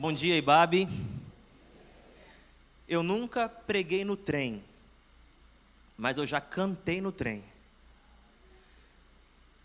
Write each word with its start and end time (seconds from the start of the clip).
Bom 0.00 0.12
dia, 0.12 0.36
Ibabe. 0.36 0.88
Eu 2.86 3.02
nunca 3.02 3.48
preguei 3.48 4.04
no 4.04 4.16
trem, 4.16 4.62
mas 5.96 6.16
eu 6.18 6.24
já 6.24 6.40
cantei 6.40 7.00
no 7.00 7.10
trem. 7.10 7.42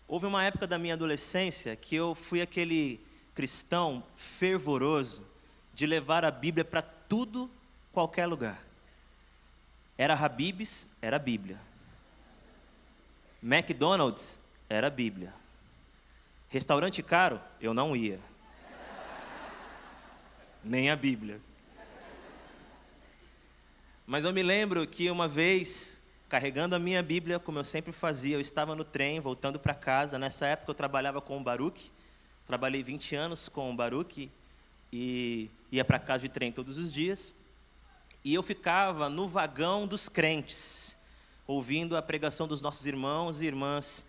Houve 0.08 0.26
uma 0.26 0.42
época 0.42 0.66
da 0.66 0.76
minha 0.76 0.94
adolescência 0.94 1.76
que 1.76 1.94
eu 1.94 2.16
fui 2.16 2.42
aquele 2.42 3.00
cristão 3.32 4.02
fervoroso 4.16 5.24
de 5.72 5.86
levar 5.86 6.24
a 6.24 6.32
Bíblia 6.32 6.64
para 6.64 6.82
tudo, 6.82 7.48
qualquer 7.92 8.26
lugar. 8.26 8.60
Era 9.96 10.14
Habibs, 10.14 10.88
era 11.00 11.16
Bíblia. 11.16 11.60
McDonald's, 13.40 14.40
era 14.68 14.90
Bíblia. 14.90 15.32
Restaurante 16.48 17.04
caro, 17.04 17.40
eu 17.60 17.72
não 17.72 17.94
ia. 17.94 18.33
Nem 20.64 20.90
a 20.90 20.96
Bíblia. 20.96 21.40
Mas 24.06 24.24
eu 24.24 24.32
me 24.32 24.42
lembro 24.42 24.86
que 24.86 25.10
uma 25.10 25.28
vez, 25.28 26.00
carregando 26.28 26.74
a 26.74 26.78
minha 26.78 27.02
Bíblia, 27.02 27.38
como 27.38 27.58
eu 27.58 27.64
sempre 27.64 27.92
fazia, 27.92 28.36
eu 28.36 28.40
estava 28.40 28.74
no 28.74 28.84
trem, 28.84 29.20
voltando 29.20 29.58
para 29.58 29.74
casa. 29.74 30.18
Nessa 30.18 30.46
época 30.46 30.70
eu 30.70 30.74
trabalhava 30.74 31.20
com 31.20 31.38
o 31.38 31.42
Baruch. 31.42 31.92
Trabalhei 32.46 32.82
20 32.82 33.14
anos 33.14 33.48
com 33.48 33.70
o 33.70 33.76
Baruch 33.76 34.30
e 34.92 35.50
ia 35.70 35.84
para 35.84 35.98
casa 35.98 36.20
de 36.20 36.28
trem 36.30 36.50
todos 36.50 36.78
os 36.78 36.92
dias. 36.92 37.34
E 38.24 38.32
eu 38.32 38.42
ficava 38.42 39.10
no 39.10 39.28
vagão 39.28 39.86
dos 39.86 40.08
crentes, 40.08 40.96
ouvindo 41.46 41.94
a 41.94 42.00
pregação 42.00 42.48
dos 42.48 42.62
nossos 42.62 42.86
irmãos 42.86 43.42
e 43.42 43.46
irmãs 43.46 44.06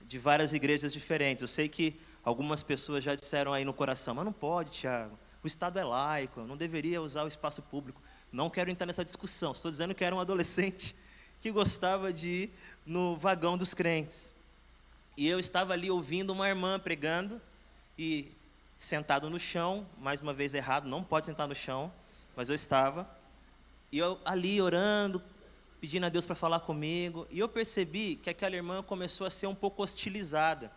de 0.00 0.18
várias 0.18 0.54
igrejas 0.54 0.90
diferentes. 0.90 1.42
Eu 1.42 1.48
sei 1.48 1.68
que 1.68 2.00
algumas 2.24 2.62
pessoas 2.62 3.04
já 3.04 3.14
disseram 3.14 3.52
aí 3.52 3.64
no 3.64 3.74
coração, 3.74 4.14
mas 4.14 4.24
não 4.24 4.32
pode, 4.32 4.70
Tiago. 4.70 5.18
O 5.42 5.46
Estado 5.46 5.78
é 5.78 5.84
laico, 5.84 6.40
não 6.42 6.56
deveria 6.56 7.00
usar 7.00 7.24
o 7.24 7.28
espaço 7.28 7.62
público. 7.62 8.02
Não 8.32 8.50
quero 8.50 8.70
entrar 8.70 8.86
nessa 8.86 9.04
discussão. 9.04 9.52
Estou 9.52 9.70
dizendo 9.70 9.94
que 9.94 10.04
era 10.04 10.14
um 10.14 10.20
adolescente 10.20 10.94
que 11.40 11.50
gostava 11.50 12.12
de 12.12 12.28
ir 12.28 12.54
no 12.84 13.16
vagão 13.16 13.56
dos 13.56 13.72
crentes. 13.74 14.32
E 15.16 15.26
eu 15.26 15.38
estava 15.38 15.72
ali 15.72 15.90
ouvindo 15.90 16.30
uma 16.30 16.48
irmã 16.48 16.78
pregando 16.78 17.40
e 17.98 18.30
sentado 18.78 19.28
no 19.28 19.38
chão, 19.38 19.84
mais 19.98 20.20
uma 20.20 20.32
vez 20.32 20.54
errado, 20.54 20.88
não 20.88 21.02
pode 21.02 21.26
sentar 21.26 21.48
no 21.48 21.54
chão, 21.54 21.92
mas 22.36 22.48
eu 22.48 22.54
estava. 22.54 23.08
E 23.90 23.98
eu 23.98 24.20
ali 24.24 24.60
orando, 24.62 25.20
pedindo 25.80 26.06
a 26.06 26.08
Deus 26.08 26.26
para 26.26 26.34
falar 26.34 26.60
comigo, 26.60 27.26
e 27.30 27.38
eu 27.38 27.48
percebi 27.48 28.16
que 28.16 28.30
aquela 28.30 28.54
irmã 28.54 28.82
começou 28.82 29.26
a 29.26 29.30
ser 29.30 29.46
um 29.46 29.54
pouco 29.54 29.82
hostilizada. 29.82 30.70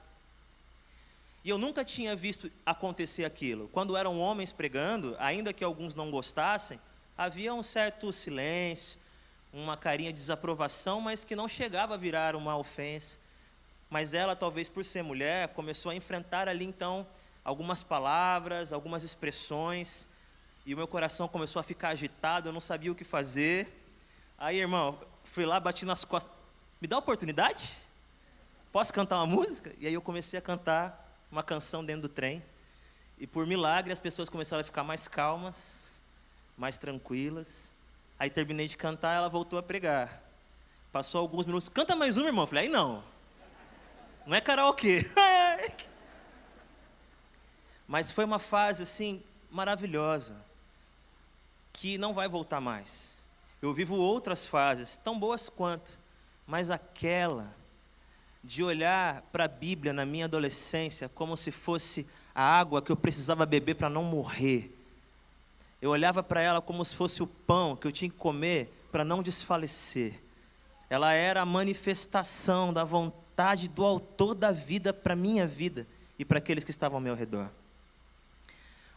E 1.43 1.49
eu 1.49 1.57
nunca 1.57 1.83
tinha 1.83 2.15
visto 2.15 2.51
acontecer 2.65 3.25
aquilo. 3.25 3.67
Quando 3.69 3.97
eram 3.97 4.19
homens 4.19 4.51
pregando, 4.51 5.15
ainda 5.19 5.51
que 5.51 5.63
alguns 5.63 5.95
não 5.95 6.11
gostassem, 6.11 6.79
havia 7.17 7.53
um 7.53 7.63
certo 7.63 8.13
silêncio, 8.13 8.99
uma 9.51 9.75
carinha 9.75 10.11
de 10.11 10.17
desaprovação, 10.17 11.01
mas 11.01 11.23
que 11.23 11.35
não 11.35 11.47
chegava 11.47 11.95
a 11.95 11.97
virar 11.97 12.35
uma 12.35 12.55
ofensa. 12.55 13.19
Mas 13.89 14.13
ela, 14.13 14.35
talvez 14.35 14.69
por 14.69 14.85
ser 14.85 15.03
mulher, 15.03 15.49
começou 15.49 15.91
a 15.91 15.95
enfrentar 15.95 16.47
ali 16.47 16.65
então 16.65 17.05
algumas 17.43 17.81
palavras, 17.81 18.71
algumas 18.71 19.03
expressões, 19.03 20.07
e 20.65 20.73
o 20.73 20.77
meu 20.77 20.87
coração 20.87 21.27
começou 21.27 21.59
a 21.59 21.63
ficar 21.63 21.89
agitado, 21.89 22.49
eu 22.49 22.53
não 22.53 22.61
sabia 22.61 22.91
o 22.91 22.95
que 22.95 23.03
fazer. 23.03 23.67
Aí, 24.37 24.59
irmão, 24.59 24.97
fui 25.23 25.45
lá, 25.45 25.59
bati 25.59 25.85
nas 25.85 26.05
costas. 26.05 26.31
Me 26.79 26.87
dá 26.87 26.97
oportunidade? 26.97 27.77
Posso 28.71 28.93
cantar 28.93 29.17
uma 29.17 29.25
música? 29.25 29.73
E 29.79 29.87
aí 29.87 29.93
eu 29.93 30.01
comecei 30.01 30.37
a 30.37 30.41
cantar 30.41 31.10
uma 31.31 31.41
canção 31.41 31.83
dentro 31.83 32.03
do 32.03 32.09
trem. 32.09 32.43
E 33.17 33.25
por 33.25 33.47
milagre 33.47 33.93
as 33.93 33.99
pessoas 33.99 34.29
começaram 34.29 34.61
a 34.61 34.63
ficar 34.63 34.83
mais 34.83 35.07
calmas, 35.07 35.99
mais 36.57 36.77
tranquilas. 36.77 37.73
Aí 38.19 38.29
terminei 38.29 38.67
de 38.67 38.75
cantar, 38.75 39.15
ela 39.15 39.29
voltou 39.29 39.57
a 39.57 39.63
pregar. 39.63 40.21
Passou 40.91 41.21
alguns 41.21 41.45
minutos, 41.45 41.69
canta 41.69 41.95
mais 41.95 42.17
uma, 42.17 42.27
irmão. 42.27 42.43
Eu 42.43 42.47
falei, 42.47 42.65
aí 42.65 42.69
não. 42.69 43.03
Não 44.25 44.35
é 44.35 44.41
karaokê. 44.41 45.05
Mas 47.87 48.11
foi 48.11 48.23
uma 48.23 48.39
fase 48.39 48.83
assim 48.83 49.21
maravilhosa, 49.49 50.35
que 51.73 51.97
não 51.97 52.13
vai 52.13 52.27
voltar 52.27 52.61
mais. 52.61 53.25
Eu 53.61 53.73
vivo 53.73 53.95
outras 53.95 54.47
fases, 54.47 54.97
tão 54.97 55.19
boas 55.19 55.49
quanto, 55.49 55.99
mas 56.47 56.71
aquela 56.71 57.53
de 58.43 58.63
olhar 58.63 59.21
para 59.31 59.45
a 59.45 59.47
Bíblia 59.47 59.93
na 59.93 60.05
minha 60.05 60.25
adolescência 60.25 61.07
como 61.09 61.37
se 61.37 61.51
fosse 61.51 62.07
a 62.33 62.43
água 62.43 62.81
que 62.81 62.91
eu 62.91 62.95
precisava 62.95 63.45
beber 63.45 63.75
para 63.75 63.89
não 63.89 64.03
morrer. 64.03 64.75
Eu 65.81 65.91
olhava 65.91 66.23
para 66.23 66.41
ela 66.41 66.61
como 66.61 66.83
se 66.83 66.95
fosse 66.95 67.21
o 67.21 67.27
pão 67.27 67.75
que 67.75 67.87
eu 67.87 67.91
tinha 67.91 68.09
que 68.09 68.17
comer 68.17 68.71
para 68.91 69.05
não 69.05 69.23
desfalecer. 69.23 70.19
Ela 70.89 71.13
era 71.13 71.41
a 71.41 71.45
manifestação 71.45 72.73
da 72.73 72.83
vontade 72.83 73.67
do 73.67 73.83
autor 73.83 74.35
da 74.35 74.51
vida 74.51 74.93
para 74.93 75.15
minha 75.15 75.47
vida 75.47 75.87
e 76.19 76.25
para 76.25 76.37
aqueles 76.37 76.63
que 76.63 76.71
estavam 76.71 76.97
ao 76.97 77.01
meu 77.01 77.15
redor. 77.15 77.49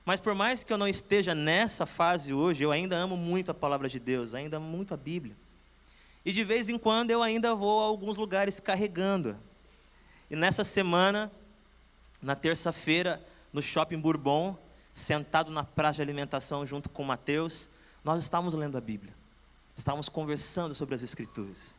Mas 0.05 0.21
por 0.21 0.35
mais 0.35 0.63
que 0.63 0.73
eu 0.73 0.77
não 0.77 0.87
esteja 0.87 1.35
nessa 1.35 1.87
fase 1.87 2.35
hoje, 2.35 2.63
eu 2.63 2.71
ainda 2.71 2.97
amo 2.97 3.17
muito 3.17 3.51
a 3.51 3.55
palavra 3.55 3.89
de 3.89 3.99
Deus, 3.99 4.35
ainda 4.35 4.59
amo 4.59 4.67
muito 4.67 4.93
a 4.93 4.97
Bíblia. 4.97 5.35
E 6.25 6.33
de 6.33 6.43
vez 6.43 6.69
em 6.69 6.79
quando 6.79 7.11
eu 7.11 7.23
ainda 7.23 7.55
vou 7.55 7.83
a 7.83 7.87
alguns 7.87 8.17
lugares 8.17 8.59
carregando. 8.59 9.37
E 10.31 10.37
nessa 10.37 10.65
semana, 10.65 11.31
na 12.23 12.35
terça-feira, 12.35 13.23
no 13.53 13.61
Shopping 13.61 13.99
Bourbon, 13.99 14.57
sentado 14.95 15.53
na 15.53 15.65
praça 15.65 15.97
de 15.97 16.03
alimentação 16.03 16.67
junto 16.67 16.89
com 16.89 17.05
Mateus, 17.05 17.69
nós 18.03 18.23
estávamos 18.23 18.55
lendo 18.55 18.79
a 18.79 18.81
Bíblia. 18.81 19.13
Estávamos 19.77 20.09
conversando 20.09 20.75
sobre 20.75 20.95
as 20.95 21.03
Escrituras. 21.03 21.75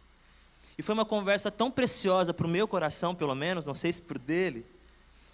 E 0.77 0.83
foi 0.83 0.93
uma 0.93 1.05
conversa 1.05 1.49
tão 1.49 1.71
preciosa 1.71 2.33
para 2.33 2.45
o 2.45 2.49
meu 2.49 2.67
coração, 2.67 3.15
pelo 3.15 3.33
menos, 3.33 3.65
não 3.65 3.73
sei 3.73 3.91
se 3.93 4.01
para 4.01 4.17
o 4.17 4.19
dele, 4.19 4.65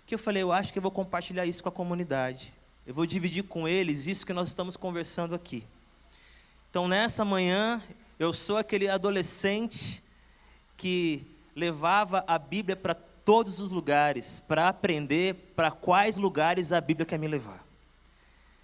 que 0.06 0.14
eu 0.14 0.20
falei, 0.20 0.44
eu 0.44 0.52
acho 0.52 0.72
que 0.72 0.78
eu 0.78 0.84
vou 0.84 0.92
compartilhar 0.92 1.46
isso 1.46 1.64
com 1.64 1.70
a 1.70 1.72
comunidade. 1.72 2.54
Eu 2.86 2.94
vou 2.94 3.06
dividir 3.06 3.44
com 3.44 3.68
eles 3.68 4.08
isso 4.08 4.26
que 4.26 4.34
nós 4.34 4.48
estamos 4.50 4.78
conversando 4.78 5.34
aqui. 5.34 5.64
Então, 6.70 6.88
nessa 6.88 7.26
manhã, 7.26 7.82
eu 8.22 8.34
sou 8.34 8.58
aquele 8.58 8.88
adolescente 8.88 10.04
que 10.78 11.26
levava 11.56 12.24
a 12.28 12.38
Bíblia 12.38 12.76
para 12.76 12.94
todos 12.94 13.59
os 13.59 13.72
lugares, 13.72 14.40
para 14.40 14.70
aprender 14.70 15.54
para 15.56 15.72
quais 15.72 16.18
lugares 16.18 16.72
a 16.72 16.80
Bíblia 16.80 17.04
quer 17.04 17.18
me 17.18 17.28
levar. 17.28 17.66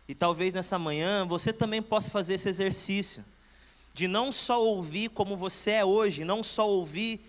E 0.07 0.13
talvez 0.13 0.53
nessa 0.53 0.77
manhã 0.77 1.25
você 1.25 1.51
também 1.51 1.81
possa 1.81 2.11
fazer 2.11 2.35
esse 2.35 2.47
exercício 2.47 3.25
de 3.95 4.07
não 4.07 4.31
só 4.31 4.63
ouvir 4.63 5.09
como 5.09 5.35
você 5.35 5.71
é 5.71 5.85
hoje, 5.85 6.23
não 6.23 6.43
só 6.43 6.69
ouvir 6.69 7.19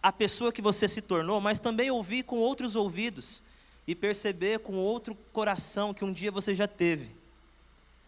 a 0.00 0.12
pessoa 0.12 0.52
que 0.52 0.62
você 0.62 0.86
se 0.86 1.02
tornou, 1.02 1.40
mas 1.40 1.58
também 1.58 1.90
ouvir 1.90 2.22
com 2.22 2.38
outros 2.38 2.76
ouvidos 2.76 3.42
e 3.84 3.96
perceber 3.96 4.60
com 4.60 4.74
outro 4.74 5.12
coração 5.32 5.92
que 5.92 6.04
um 6.04 6.12
dia 6.12 6.30
você 6.30 6.54
já 6.54 6.68
teve 6.68 7.23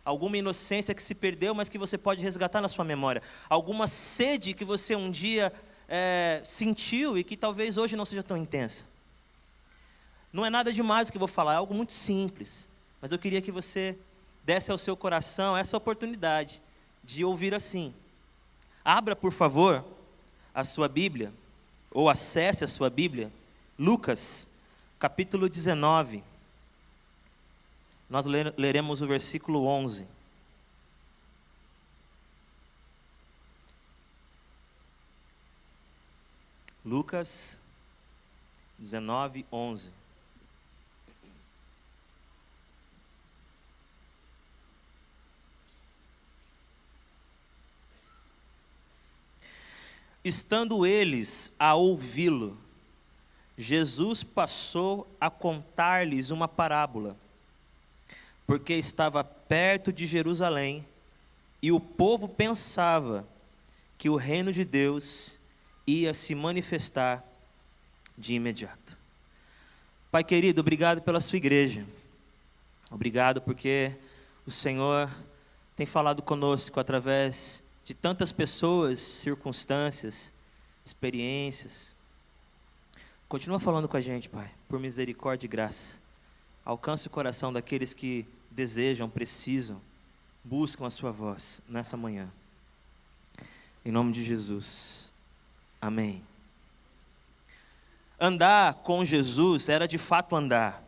alguma 0.06 0.39
inocência 0.39 0.94
que 0.94 1.03
se 1.03 1.17
perdeu, 1.17 1.53
mas 1.53 1.69
que 1.69 1.77
você 1.77 1.99
pode 1.99 2.22
resgatar 2.22 2.61
na 2.61 2.69
sua 2.69 2.84
memória, 2.84 3.21
alguma 3.50 3.89
sede 3.89 4.55
que 4.55 4.65
você 4.65 4.94
um 4.94 5.11
dia 5.11 5.53
é, 5.89 6.41
sentiu 6.44 7.19
e 7.19 7.25
que 7.25 7.37
talvez 7.37 7.77
hoje 7.77 7.97
não 7.97 8.05
seja 8.05 8.22
tão 8.22 8.37
intensa. 8.37 8.87
Não 10.33 10.47
é 10.47 10.50
nada 10.50 10.72
demais 10.72 11.09
o 11.09 11.11
que 11.11 11.16
eu 11.16 11.21
vou 11.21 11.27
falar, 11.27 11.55
é 11.55 11.56
algo 11.56 11.75
muito 11.75 11.93
simples, 11.93 12.69
mas 13.03 13.11
eu 13.11 13.19
queria 13.19 13.43
que 13.43 13.50
você 13.50 13.99
desse 14.45 14.71
ao 14.71 14.78
seu 14.78 14.97
coração 14.97 15.56
essa 15.56 15.77
oportunidade 15.77 16.62
de 17.03 17.25
ouvir 17.25 17.53
assim. 17.53 17.93
Abra, 18.84 19.16
por 19.16 19.33
favor, 19.33 19.84
a 20.55 20.62
sua 20.62 20.87
Bíblia, 20.87 21.33
ou 21.91 22.09
acesse 22.09 22.62
a 22.62 22.69
sua 22.69 22.89
Bíblia, 22.89 23.33
Lucas, 23.77 24.50
capítulo 25.00 25.49
19 25.49 26.22
nós 28.09 28.25
leremos 28.25 29.03
o 29.03 29.06
versículo 29.06 29.67
11. 29.67 30.06
Lucas 36.84 37.60
19, 38.78 39.45
11. 39.51 39.91
Estando 50.25 50.86
eles 50.86 51.54
a 51.59 51.75
ouvi-lo, 51.75 52.57
Jesus 53.59 54.22
passou 54.22 55.09
a 55.21 55.28
contar-lhes 55.28 56.30
uma 56.30 56.47
parábola 56.47 57.16
porque 58.47 58.75
estava 58.75 59.25
perto 59.25 59.93
de 59.93 60.07
Jerusalém 60.07 60.87
e 61.60 61.72
o 61.72 61.81
povo 61.81 62.28
pensava 62.28 63.27
que 63.98 64.09
o 64.09 64.16
reino 64.16 64.53
de 64.53 64.65
Deus 64.65 65.39
ia 65.87 66.15
se 66.15 66.34
manifestar 66.34 67.25
de 68.16 68.34
imediato. 68.34 68.97
Pai 70.10 70.22
querido, 70.22 70.60
obrigado 70.60 71.03
pela 71.03 71.21
sua 71.21 71.37
igreja. 71.37 71.84
Obrigado 72.91 73.41
porque 73.41 73.93
o 74.47 74.51
Senhor 74.51 75.10
tem 75.75 75.87
falado 75.87 76.22
conosco 76.22 76.78
através 76.78 77.65
de 77.84 77.95
tantas 77.95 78.33
pessoas, 78.33 79.01
circunstâncias, 79.01 80.33
experiências. 80.84 81.95
Continua 83.28 83.59
falando 83.59 83.89
com 83.89 83.97
a 83.97 84.01
gente, 84.01 84.28
Pai, 84.28 84.51
por 84.69 84.78
misericórdia 84.78 85.47
e 85.47 85.49
graça. 85.49 85.99
Alcance 86.65 87.09
o 87.09 87.10
coração 87.10 87.53
daqueles 87.53 87.92
que 87.92 88.27
desejam, 88.56 89.06
precisam, 89.06 89.78
buscam 90.42 90.86
a 90.86 90.91
Sua 90.91 91.12
voz 91.12 91.60
nessa 91.68 91.94
manhã. 91.94 92.32
Em 93.84 93.92
nome 93.92 94.14
de 94.14 94.24
Jesus. 94.24 95.12
Amém. 95.78 96.24
Andar 98.18 98.76
com 98.76 99.04
Jesus 99.04 99.68
era 99.68 99.86
de 99.86 99.98
fato 99.98 100.34
andar. 100.34 100.82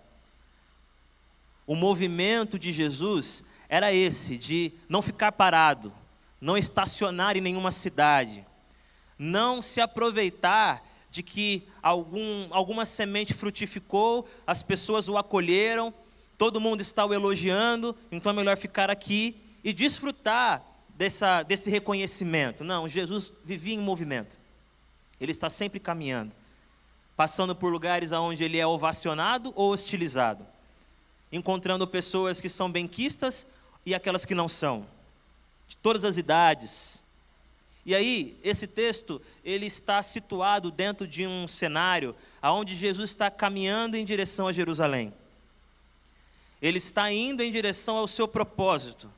O 1.67 1.77
movimento 1.77 2.59
de 2.59 2.73
Jesus 2.73 3.45
era 3.69 3.93
esse, 3.93 4.39
de 4.39 4.73
não 4.89 5.03
ficar 5.03 5.33
parado, 5.33 5.93
não 6.41 6.57
estacionar 6.57 7.37
em 7.37 7.43
nenhuma 7.43 7.71
cidade, 7.71 8.47
não 9.19 9.61
se 9.61 9.79
aproveitar 9.79 10.83
de 11.11 11.23
que 11.23 11.69
algum, 11.83 12.49
alguma 12.51 12.87
semente 12.87 13.35
frutificou, 13.35 14.27
as 14.47 14.63
pessoas 14.63 15.07
o 15.07 15.19
acolheram, 15.19 15.93
todo 16.39 16.61
mundo 16.61 16.81
está 16.81 17.05
o 17.05 17.13
elogiando, 17.13 17.95
então 18.13 18.31
é 18.31 18.35
melhor 18.35 18.57
ficar 18.57 18.89
aqui 18.89 19.37
e 19.65 19.73
desfrutar 19.73 20.63
dessa, 20.91 21.43
desse 21.43 21.69
reconhecimento. 21.69 22.63
Não, 22.63 22.89
Jesus 22.89 23.33
vivia 23.45 23.75
em 23.75 23.81
movimento, 23.81 24.39
ele 25.21 25.33
está 25.33 25.51
sempre 25.51 25.81
caminhando, 25.81 26.33
passando 27.17 27.57
por 27.57 27.73
lugares 27.73 28.13
onde 28.13 28.45
ele 28.45 28.57
é 28.57 28.67
ovacionado 28.67 29.53
ou 29.57 29.73
hostilizado, 29.73 30.47
encontrando 31.33 31.87
pessoas 31.89 32.41
que 32.41 32.49
são 32.49 32.71
benquistas 32.71 33.49
e 33.85 33.93
aquelas 33.93 34.25
que 34.25 34.35
não 34.35 34.49
são, 34.49 34.87
de 35.67 35.77
todas 35.77 36.05
as 36.05 36.17
idades. 36.17 37.03
E 37.85 37.95
aí, 37.95 38.39
esse 38.45 38.69
texto, 38.69 39.21
ele 39.45 39.67
está 39.67 40.03
situado 40.05 40.71
dentro 40.71 41.07
de 41.07 41.27
um 41.27 41.49
cenário 41.49 42.15
aonde 42.41 42.77
Jesus 42.77 43.11
está 43.11 43.29
caminhando 43.29 43.97
em 43.97 44.05
direção 44.05 44.47
a 44.47 44.53
Jerusalém. 44.53 45.13
Ele 46.61 46.79
está 46.79 47.11
indo 47.13 47.43
em 47.43 47.51
direção 47.51 47.97
ao 47.97 48.09
seu 48.09 48.27
propósito, 48.27 49.11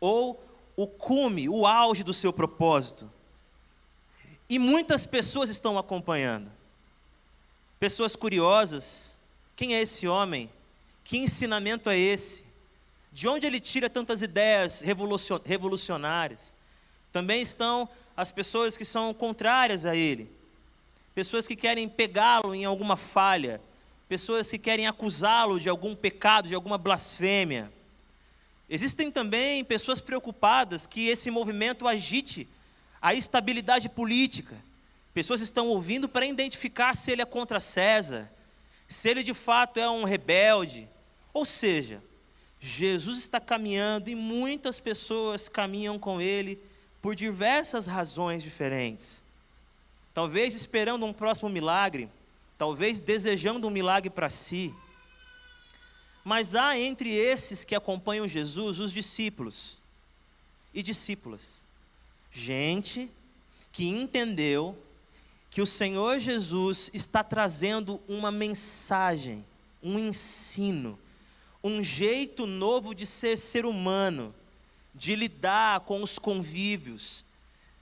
ou 0.00 0.42
o 0.76 0.86
cume, 0.86 1.48
o 1.48 1.66
auge 1.66 2.02
do 2.02 2.14
seu 2.14 2.32
propósito. 2.32 3.10
E 4.48 4.58
muitas 4.58 5.06
pessoas 5.06 5.50
estão 5.50 5.78
acompanhando. 5.78 6.50
Pessoas 7.78 8.16
curiosas. 8.16 9.20
Quem 9.54 9.74
é 9.74 9.82
esse 9.82 10.08
homem? 10.08 10.50
Que 11.04 11.18
ensinamento 11.18 11.90
é 11.90 11.98
esse? 11.98 12.46
De 13.12 13.28
onde 13.28 13.46
ele 13.46 13.60
tira 13.60 13.90
tantas 13.90 14.22
ideias 14.22 14.82
revolucionárias? 15.44 16.54
Também 17.12 17.42
estão 17.42 17.88
as 18.16 18.30
pessoas 18.30 18.76
que 18.76 18.84
são 18.84 19.12
contrárias 19.14 19.86
a 19.86 19.96
ele, 19.96 20.30
pessoas 21.14 21.46
que 21.46 21.56
querem 21.56 21.88
pegá-lo 21.88 22.54
em 22.54 22.64
alguma 22.64 22.96
falha, 22.96 23.60
pessoas 24.10 24.50
que 24.50 24.58
querem 24.58 24.88
acusá-lo 24.88 25.60
de 25.60 25.68
algum 25.68 25.94
pecado, 25.94 26.48
de 26.48 26.54
alguma 26.56 26.76
blasfêmia. 26.76 27.72
Existem 28.68 29.08
também 29.08 29.62
pessoas 29.62 30.00
preocupadas 30.00 30.84
que 30.84 31.06
esse 31.06 31.30
movimento 31.30 31.86
agite 31.86 32.48
a 33.00 33.14
estabilidade 33.14 33.88
política. 33.88 34.56
Pessoas 35.14 35.40
estão 35.40 35.68
ouvindo 35.68 36.08
para 36.08 36.26
identificar 36.26 36.96
se 36.96 37.12
ele 37.12 37.22
é 37.22 37.24
contra 37.24 37.60
César, 37.60 38.28
se 38.88 39.08
ele 39.08 39.22
de 39.22 39.32
fato 39.32 39.78
é 39.78 39.88
um 39.88 40.02
rebelde. 40.02 40.88
Ou 41.32 41.44
seja, 41.44 42.02
Jesus 42.58 43.20
está 43.20 43.38
caminhando 43.38 44.10
e 44.10 44.16
muitas 44.16 44.80
pessoas 44.80 45.48
caminham 45.48 46.00
com 46.00 46.20
ele 46.20 46.60
por 47.00 47.14
diversas 47.14 47.86
razões 47.86 48.42
diferentes. 48.42 49.22
Talvez 50.12 50.52
esperando 50.52 51.06
um 51.06 51.12
próximo 51.12 51.48
milagre, 51.48 52.08
talvez 52.60 53.00
desejando 53.00 53.66
um 53.66 53.70
milagre 53.70 54.10
para 54.10 54.28
si. 54.28 54.74
Mas 56.22 56.54
há 56.54 56.78
entre 56.78 57.08
esses 57.08 57.64
que 57.64 57.74
acompanham 57.74 58.28
Jesus 58.28 58.78
os 58.78 58.92
discípulos 58.92 59.78
e 60.74 60.82
discípulas. 60.82 61.64
Gente 62.30 63.10
que 63.72 63.88
entendeu 63.88 64.76
que 65.48 65.62
o 65.62 65.66
Senhor 65.66 66.18
Jesus 66.18 66.90
está 66.92 67.24
trazendo 67.24 67.98
uma 68.06 68.30
mensagem, 68.30 69.42
um 69.82 69.98
ensino, 69.98 70.98
um 71.64 71.82
jeito 71.82 72.44
novo 72.44 72.94
de 72.94 73.06
ser 73.06 73.38
ser 73.38 73.64
humano, 73.64 74.34
de 74.94 75.16
lidar 75.16 75.80
com 75.80 76.02
os 76.02 76.18
convívios, 76.18 77.24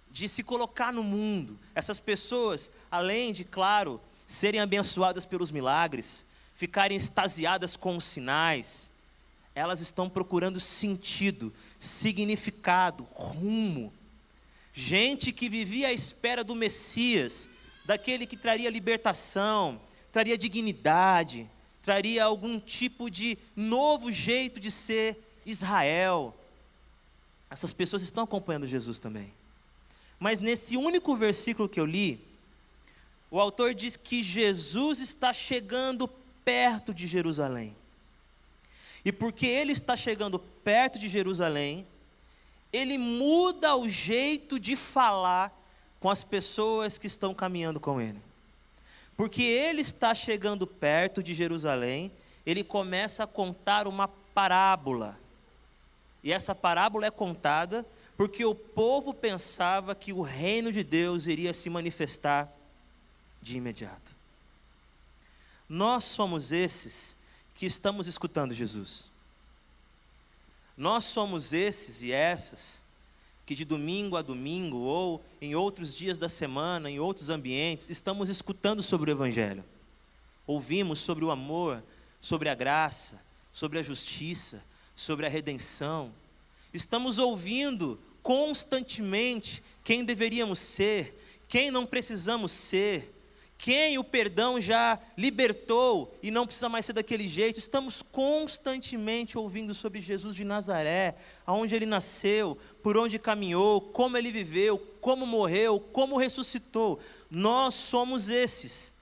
de 0.08 0.28
se 0.28 0.44
colocar 0.44 0.92
no 0.92 1.02
mundo. 1.02 1.58
Essas 1.74 1.98
pessoas, 1.98 2.70
além 2.88 3.32
de, 3.32 3.44
claro, 3.44 4.00
serem 4.28 4.60
abençoadas 4.60 5.24
pelos 5.24 5.50
milagres, 5.50 6.26
ficarem 6.54 6.98
extasiadas 6.98 7.78
com 7.78 7.96
os 7.96 8.04
sinais, 8.04 8.92
elas 9.54 9.80
estão 9.80 10.06
procurando 10.08 10.60
sentido, 10.60 11.50
significado, 11.78 13.04
rumo. 13.10 13.90
Gente 14.74 15.32
que 15.32 15.48
vivia 15.48 15.88
à 15.88 15.92
espera 15.94 16.44
do 16.44 16.54
Messias, 16.54 17.48
daquele 17.86 18.26
que 18.26 18.36
traria 18.36 18.68
libertação, 18.68 19.80
traria 20.12 20.36
dignidade, 20.36 21.48
traria 21.82 22.22
algum 22.22 22.60
tipo 22.60 23.10
de 23.10 23.38
novo 23.56 24.12
jeito 24.12 24.60
de 24.60 24.70
ser 24.70 25.16
Israel. 25.46 26.38
Essas 27.48 27.72
pessoas 27.72 28.02
estão 28.02 28.24
acompanhando 28.24 28.66
Jesus 28.66 28.98
também. 28.98 29.32
Mas 30.20 30.38
nesse 30.38 30.76
único 30.76 31.16
versículo 31.16 31.66
que 31.66 31.80
eu 31.80 31.86
li, 31.86 32.27
o 33.30 33.40
autor 33.40 33.74
diz 33.74 33.96
que 33.96 34.22
Jesus 34.22 35.00
está 35.00 35.32
chegando 35.32 36.08
perto 36.44 36.94
de 36.94 37.06
Jerusalém. 37.06 37.76
E 39.04 39.12
porque 39.12 39.46
ele 39.46 39.72
está 39.72 39.96
chegando 39.96 40.38
perto 40.38 40.98
de 40.98 41.08
Jerusalém, 41.08 41.86
ele 42.72 42.98
muda 42.98 43.76
o 43.76 43.88
jeito 43.88 44.58
de 44.58 44.76
falar 44.76 45.54
com 46.00 46.10
as 46.10 46.24
pessoas 46.24 46.98
que 46.98 47.06
estão 47.06 47.34
caminhando 47.34 47.80
com 47.80 48.00
ele. 48.00 48.20
Porque 49.16 49.42
ele 49.42 49.82
está 49.82 50.14
chegando 50.14 50.66
perto 50.66 51.22
de 51.22 51.34
Jerusalém, 51.34 52.12
ele 52.46 52.62
começa 52.62 53.24
a 53.24 53.26
contar 53.26 53.86
uma 53.86 54.08
parábola. 54.08 55.18
E 56.22 56.32
essa 56.32 56.54
parábola 56.54 57.06
é 57.06 57.10
contada 57.10 57.84
porque 58.16 58.44
o 58.44 58.54
povo 58.54 59.14
pensava 59.14 59.94
que 59.94 60.12
o 60.12 60.22
reino 60.22 60.72
de 60.72 60.82
Deus 60.82 61.26
iria 61.26 61.52
se 61.52 61.70
manifestar 61.70 62.52
de 63.40 63.56
imediato. 63.56 64.16
Nós 65.68 66.04
somos 66.04 66.52
esses 66.52 67.16
que 67.54 67.66
estamos 67.66 68.06
escutando 68.06 68.54
Jesus. 68.54 69.10
Nós 70.76 71.04
somos 71.04 71.52
esses 71.52 72.02
e 72.02 72.12
essas 72.12 72.82
que 73.44 73.54
de 73.54 73.64
domingo 73.64 74.16
a 74.16 74.22
domingo 74.22 74.76
ou 74.76 75.24
em 75.40 75.54
outros 75.54 75.94
dias 75.94 76.18
da 76.18 76.28
semana, 76.28 76.90
em 76.90 77.00
outros 77.00 77.30
ambientes, 77.30 77.88
estamos 77.88 78.28
escutando 78.28 78.82
sobre 78.82 79.10
o 79.10 79.14
Evangelho. 79.14 79.64
Ouvimos 80.46 80.98
sobre 81.00 81.24
o 81.24 81.30
amor, 81.30 81.82
sobre 82.20 82.48
a 82.48 82.54
graça, 82.54 83.20
sobre 83.50 83.78
a 83.78 83.82
justiça, 83.82 84.62
sobre 84.94 85.24
a 85.24 85.28
redenção. 85.30 86.12
Estamos 86.74 87.18
ouvindo 87.18 87.98
constantemente 88.22 89.62
quem 89.82 90.04
deveríamos 90.04 90.58
ser, 90.58 91.18
quem 91.48 91.70
não 91.70 91.86
precisamos 91.86 92.52
ser, 92.52 93.17
quem 93.58 93.98
o 93.98 94.04
perdão 94.04 94.60
já 94.60 94.96
libertou 95.16 96.16
e 96.22 96.30
não 96.30 96.46
precisa 96.46 96.68
mais 96.68 96.86
ser 96.86 96.92
daquele 96.92 97.26
jeito. 97.26 97.58
Estamos 97.58 98.02
constantemente 98.02 99.36
ouvindo 99.36 99.74
sobre 99.74 100.00
Jesus 100.00 100.36
de 100.36 100.44
Nazaré, 100.44 101.16
aonde 101.44 101.74
ele 101.74 101.84
nasceu, 101.84 102.56
por 102.84 102.96
onde 102.96 103.18
caminhou, 103.18 103.80
como 103.80 104.16
ele 104.16 104.30
viveu, 104.30 104.78
como 105.00 105.26
morreu, 105.26 105.80
como 105.80 106.16
ressuscitou. 106.16 107.00
Nós 107.28 107.74
somos 107.74 108.30
esses 108.30 108.94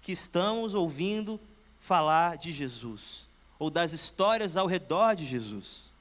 que 0.00 0.10
estamos 0.10 0.74
ouvindo 0.74 1.38
falar 1.78 2.38
de 2.38 2.50
Jesus, 2.50 3.28
ou 3.58 3.68
das 3.68 3.92
histórias 3.92 4.56
ao 4.56 4.66
redor 4.66 5.14
de 5.14 5.26
Jesus. 5.26 5.92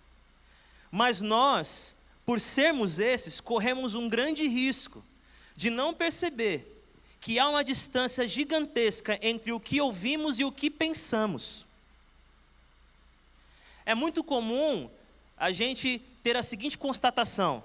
Mas 0.89 1.19
nós, 1.21 1.97
por 2.25 2.39
sermos 2.39 2.99
esses, 2.99 3.41
corremos 3.41 3.95
um 3.95 4.07
grande 4.07 4.47
risco 4.47 5.03
de 5.57 5.69
não 5.69 5.93
perceber 5.93 6.76
que 7.19 7.39
há 7.39 7.49
uma 7.49 7.63
distância 7.63 8.27
gigantesca 8.27 9.19
entre 9.21 9.51
o 9.51 9.59
que 9.59 9.81
ouvimos 9.81 10.39
e 10.39 10.43
o 10.43 10.51
que 10.51 10.69
pensamos. 10.69 11.65
É 13.85 13.95
muito 13.95 14.23
comum 14.23 14.89
a 15.37 15.51
gente 15.51 16.01
ter 16.21 16.35
a 16.35 16.43
seguinte 16.43 16.77
constatação: 16.77 17.63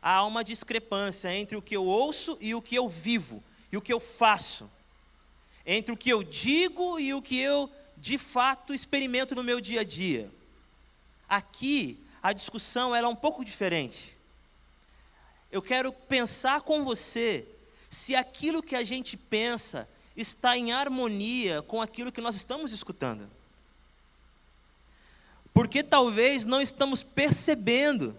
há 0.00 0.24
uma 0.24 0.44
discrepância 0.44 1.34
entre 1.34 1.56
o 1.56 1.62
que 1.62 1.76
eu 1.76 1.84
ouço 1.84 2.36
e 2.40 2.54
o 2.54 2.62
que 2.62 2.74
eu 2.74 2.88
vivo, 2.88 3.42
e 3.72 3.76
o 3.76 3.82
que 3.82 3.92
eu 3.92 4.00
faço, 4.00 4.70
entre 5.64 5.92
o 5.92 5.96
que 5.96 6.10
eu 6.10 6.22
digo 6.22 6.98
e 6.98 7.14
o 7.14 7.22
que 7.22 7.38
eu 7.38 7.70
de 7.96 8.18
fato 8.18 8.74
experimento 8.74 9.34
no 9.34 9.42
meu 9.42 9.60
dia 9.60 9.80
a 9.80 9.84
dia. 9.84 10.30
aqui 11.28 11.98
a 12.22 12.32
discussão 12.32 12.94
era 12.94 13.06
é 13.06 13.10
um 13.10 13.14
pouco 13.14 13.44
diferente. 13.44 14.16
Eu 15.52 15.60
quero 15.60 15.92
pensar 15.92 16.62
com 16.62 16.82
você 16.82 17.46
se 17.94 18.14
aquilo 18.14 18.62
que 18.62 18.74
a 18.74 18.84
gente 18.84 19.16
pensa 19.16 19.88
está 20.16 20.56
em 20.56 20.72
harmonia 20.72 21.62
com 21.62 21.80
aquilo 21.80 22.12
que 22.12 22.20
nós 22.20 22.34
estamos 22.34 22.72
escutando. 22.72 23.28
Porque 25.52 25.82
talvez 25.82 26.44
não 26.44 26.60
estamos 26.60 27.02
percebendo 27.02 28.16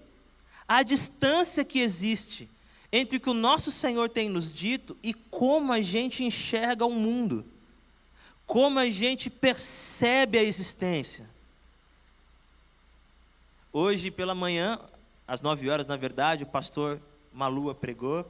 a 0.68 0.82
distância 0.82 1.66
que 1.66 1.80
existe 1.80 2.50
entre 2.92 3.18
o 3.18 3.20
que 3.20 3.30
o 3.30 3.34
nosso 3.34 3.72
Senhor 3.72 4.10
tem 4.10 4.30
nos 4.30 4.52
dito 4.52 4.98
e 5.04 5.14
como 5.14 5.74
a 5.74 5.82
gente 5.82 6.24
enxerga 6.24 6.86
o 6.86 6.92
mundo, 6.92 7.46
como 8.46 8.80
a 8.80 8.90
gente 8.90 9.30
percebe 9.30 10.38
a 10.38 10.44
existência. 10.44 11.30
Hoje 13.74 14.10
pela 14.10 14.34
manhã, 14.34 14.80
às 15.28 15.42
nove 15.42 15.70
horas, 15.70 15.86
na 15.86 15.98
verdade, 15.98 16.44
o 16.44 16.48
pastor 16.48 17.02
Malua 17.34 17.76
pregou. 17.76 18.26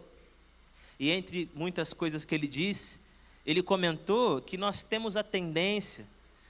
E 1.00 1.12
entre 1.12 1.50
muitas 1.54 1.94
coisas 1.94 2.24
que 2.26 2.34
ele 2.34 2.48
disse, 2.48 3.02
ele 3.46 3.62
comentou 3.62 4.42
que 4.42 4.58
nós 4.58 4.84
temos 4.84 5.18
a 5.18 5.24
tendência 5.24 6.06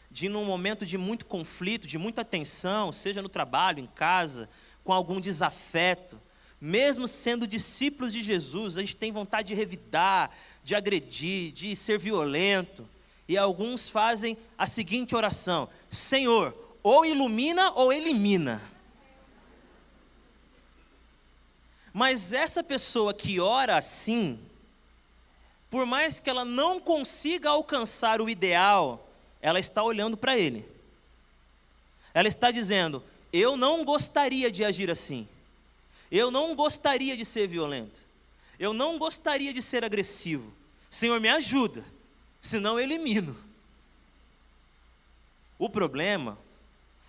de, 0.09 0.29
num 0.29 0.45
momento 0.45 0.85
de 0.85 0.97
muito 0.97 1.25
conflito, 1.25 1.87
de 1.87 1.97
muita 1.97 2.23
tensão, 2.23 2.91
seja 2.93 3.21
no 3.21 3.27
trabalho, 3.27 3.79
em 3.79 3.87
casa, 3.87 4.47
com 4.83 4.93
algum 4.93 5.19
desafeto, 5.19 6.19
mesmo 6.59 7.07
sendo 7.07 7.45
discípulos 7.45 8.13
de 8.13 8.21
Jesus, 8.21 8.77
a 8.77 8.81
gente 8.81 8.95
tem 8.95 9.11
vontade 9.11 9.49
de 9.49 9.55
revidar, 9.55 10.31
de 10.63 10.73
agredir, 10.73 11.51
de 11.51 11.75
ser 11.75 11.99
violento. 11.99 12.87
E 13.27 13.37
alguns 13.37 13.89
fazem 13.89 14.37
a 14.57 14.65
seguinte 14.65 15.15
oração: 15.15 15.67
Senhor, 15.89 16.55
ou 16.81 17.05
ilumina 17.05 17.71
ou 17.71 17.91
elimina. 17.91 18.61
Mas 21.95 22.33
essa 22.33 22.61
pessoa 22.61 23.13
que 23.13 23.39
ora 23.39 23.77
assim, 23.77 24.37
por 25.69 25.85
mais 25.85 26.19
que 26.19 26.29
ela 26.29 26.43
não 26.43 26.77
consiga 26.77 27.51
alcançar 27.51 28.19
o 28.19 28.29
ideal, 28.29 29.09
ela 29.41 29.61
está 29.61 29.81
olhando 29.81 30.17
para 30.17 30.37
ele. 30.37 30.69
Ela 32.13 32.27
está 32.27 32.51
dizendo: 32.51 33.01
Eu 33.31 33.55
não 33.55 33.85
gostaria 33.85 34.51
de 34.51 34.65
agir 34.65 34.91
assim. 34.91 35.25
Eu 36.11 36.29
não 36.29 36.53
gostaria 36.53 37.15
de 37.15 37.23
ser 37.23 37.47
violento. 37.47 38.01
Eu 38.59 38.73
não 38.73 38.97
gostaria 38.97 39.53
de 39.53 39.61
ser 39.61 39.85
agressivo. 39.85 40.51
Senhor, 40.89 41.21
me 41.21 41.29
ajuda, 41.29 41.81
senão 42.41 42.77
eu 42.77 42.83
elimino. 42.83 43.37
O 45.57 45.69
problema 45.69 46.37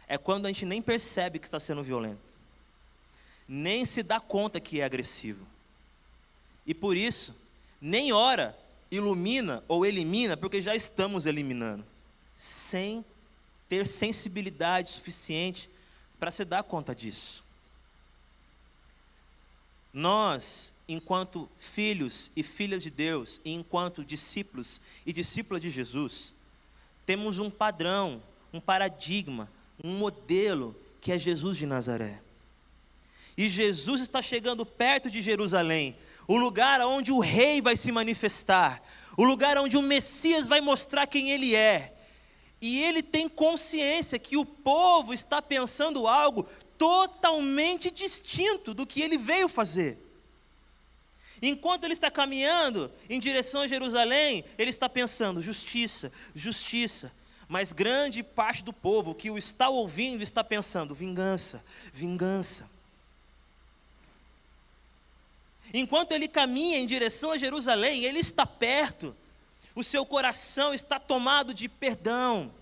é 0.06 0.16
quando 0.16 0.46
a 0.46 0.48
gente 0.48 0.64
nem 0.64 0.80
percebe 0.80 1.40
que 1.40 1.46
está 1.48 1.58
sendo 1.58 1.82
violento 1.82 2.25
nem 3.48 3.84
se 3.84 4.02
dá 4.02 4.18
conta 4.18 4.60
que 4.60 4.80
é 4.80 4.84
agressivo. 4.84 5.46
E 6.66 6.74
por 6.74 6.96
isso, 6.96 7.34
nem 7.80 8.12
ora, 8.12 8.56
ilumina 8.90 9.62
ou 9.68 9.86
elimina, 9.86 10.36
porque 10.36 10.60
já 10.60 10.74
estamos 10.74 11.26
eliminando, 11.26 11.84
sem 12.34 13.04
ter 13.68 13.86
sensibilidade 13.86 14.88
suficiente 14.88 15.70
para 16.18 16.30
se 16.30 16.44
dar 16.44 16.62
conta 16.62 16.94
disso. 16.94 17.44
Nós, 19.92 20.74
enquanto 20.88 21.48
filhos 21.56 22.30
e 22.36 22.42
filhas 22.42 22.82
de 22.82 22.90
Deus, 22.90 23.40
e 23.44 23.52
enquanto 23.52 24.04
discípulos 24.04 24.80
e 25.06 25.12
discípulas 25.12 25.62
de 25.62 25.70
Jesus, 25.70 26.34
temos 27.06 27.38
um 27.38 27.48
padrão, 27.48 28.22
um 28.52 28.60
paradigma, 28.60 29.50
um 29.82 29.96
modelo 29.96 30.76
que 31.00 31.12
é 31.12 31.18
Jesus 31.18 31.56
de 31.56 31.64
Nazaré. 31.64 32.20
E 33.36 33.48
Jesus 33.48 34.00
está 34.00 34.22
chegando 34.22 34.64
perto 34.64 35.10
de 35.10 35.20
Jerusalém, 35.20 35.96
o 36.26 36.36
lugar 36.36 36.80
onde 36.80 37.12
o 37.12 37.18
rei 37.18 37.60
vai 37.60 37.76
se 37.76 37.92
manifestar, 37.92 38.82
o 39.16 39.24
lugar 39.24 39.58
onde 39.58 39.76
o 39.76 39.82
Messias 39.82 40.48
vai 40.48 40.60
mostrar 40.60 41.06
quem 41.06 41.30
ele 41.30 41.54
é. 41.54 41.92
E 42.60 42.82
ele 42.82 43.02
tem 43.02 43.28
consciência 43.28 44.18
que 44.18 44.36
o 44.36 44.44
povo 44.44 45.12
está 45.12 45.42
pensando 45.42 46.08
algo 46.08 46.44
totalmente 46.78 47.90
distinto 47.90 48.72
do 48.72 48.86
que 48.86 49.02
ele 49.02 49.18
veio 49.18 49.48
fazer. 49.48 49.98
Enquanto 51.42 51.84
ele 51.84 51.92
está 51.92 52.10
caminhando 52.10 52.90
em 53.10 53.20
direção 53.20 53.60
a 53.60 53.66
Jerusalém, 53.66 54.44
ele 54.56 54.70
está 54.70 54.88
pensando: 54.88 55.42
justiça, 55.42 56.10
justiça. 56.34 57.12
Mas 57.48 57.72
grande 57.72 58.22
parte 58.22 58.64
do 58.64 58.72
povo 58.72 59.14
que 59.14 59.30
o 59.30 59.36
está 59.36 59.68
ouvindo 59.68 60.22
está 60.22 60.42
pensando: 60.42 60.94
vingança, 60.94 61.62
vingança. 61.92 62.75
Enquanto 65.74 66.12
ele 66.12 66.28
caminha 66.28 66.78
em 66.78 66.86
direção 66.86 67.32
a 67.32 67.38
Jerusalém, 67.38 68.04
ele 68.04 68.20
está 68.20 68.46
perto, 68.46 69.14
o 69.74 69.84
seu 69.84 70.06
coração 70.06 70.72
está 70.72 70.98
tomado 70.98 71.52
de 71.52 71.68
perdão, 71.68 72.52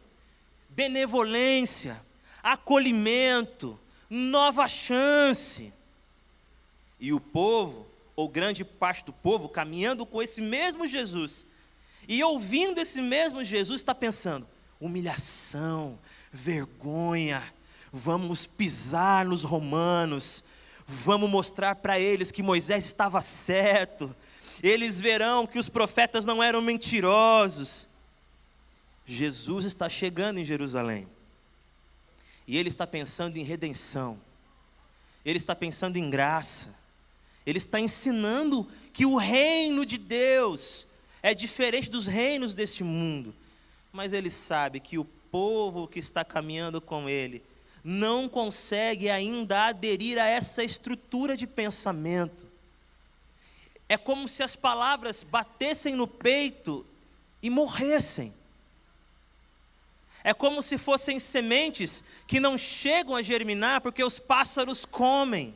benevolência, 0.68 2.00
acolhimento, 2.42 3.78
nova 4.10 4.66
chance. 4.66 5.72
E 6.98 7.12
o 7.12 7.20
povo, 7.20 7.86
ou 8.16 8.28
grande 8.28 8.64
parte 8.64 9.04
do 9.04 9.12
povo, 9.12 9.48
caminhando 9.48 10.04
com 10.04 10.22
esse 10.22 10.40
mesmo 10.40 10.86
Jesus, 10.86 11.46
e 12.08 12.22
ouvindo 12.22 12.80
esse 12.80 13.00
mesmo 13.00 13.44
Jesus, 13.44 13.80
está 13.80 13.94
pensando: 13.94 14.46
humilhação, 14.80 15.98
vergonha, 16.32 17.42
vamos 17.92 18.46
pisar 18.46 19.24
nos 19.24 19.44
romanos, 19.44 20.44
Vamos 20.86 21.30
mostrar 21.30 21.76
para 21.76 21.98
eles 21.98 22.30
que 22.30 22.42
Moisés 22.42 22.84
estava 22.84 23.20
certo. 23.20 24.14
Eles 24.62 25.00
verão 25.00 25.46
que 25.46 25.58
os 25.58 25.68
profetas 25.68 26.26
não 26.26 26.42
eram 26.42 26.60
mentirosos. 26.60 27.88
Jesus 29.06 29.64
está 29.64 29.88
chegando 29.88 30.38
em 30.38 30.44
Jerusalém. 30.44 31.08
E 32.46 32.56
ele 32.58 32.68
está 32.68 32.86
pensando 32.86 33.36
em 33.36 33.42
redenção. 33.42 34.20
Ele 35.24 35.38
está 35.38 35.54
pensando 35.54 35.96
em 35.96 36.10
graça. 36.10 36.78
Ele 37.46 37.58
está 37.58 37.80
ensinando 37.80 38.68
que 38.92 39.06
o 39.06 39.16
reino 39.16 39.84
de 39.84 39.98
Deus 39.98 40.88
é 41.22 41.34
diferente 41.34 41.90
dos 41.90 42.06
reinos 42.06 42.52
deste 42.52 42.84
mundo. 42.84 43.34
Mas 43.92 44.12
ele 44.12 44.28
sabe 44.28 44.80
que 44.80 44.98
o 44.98 45.04
povo 45.04 45.88
que 45.88 45.98
está 45.98 46.24
caminhando 46.24 46.80
com 46.80 47.08
ele 47.08 47.42
não 47.84 48.26
consegue 48.30 49.10
ainda 49.10 49.66
aderir 49.66 50.18
a 50.18 50.24
essa 50.24 50.64
estrutura 50.64 51.36
de 51.36 51.46
pensamento. 51.46 52.48
É 53.86 53.98
como 53.98 54.26
se 54.26 54.42
as 54.42 54.56
palavras 54.56 55.22
batessem 55.22 55.94
no 55.94 56.08
peito 56.08 56.86
e 57.42 57.50
morressem. 57.50 58.32
É 60.24 60.32
como 60.32 60.62
se 60.62 60.78
fossem 60.78 61.20
sementes 61.20 62.02
que 62.26 62.40
não 62.40 62.56
chegam 62.56 63.14
a 63.14 63.20
germinar 63.20 63.82
porque 63.82 64.02
os 64.02 64.18
pássaros 64.18 64.86
comem. 64.86 65.54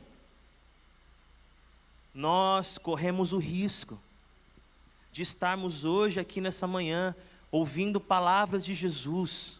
Nós 2.13 2.77
corremos 2.77 3.33
o 3.33 3.39
risco 3.39 3.99
de 5.11 5.23
estarmos 5.23 5.83
hoje 5.83 6.19
aqui 6.19 6.39
nessa 6.39 6.67
manhã 6.67 7.15
ouvindo 7.51 7.99
palavras 7.99 8.61
de 8.61 8.75
Jesus, 8.75 9.59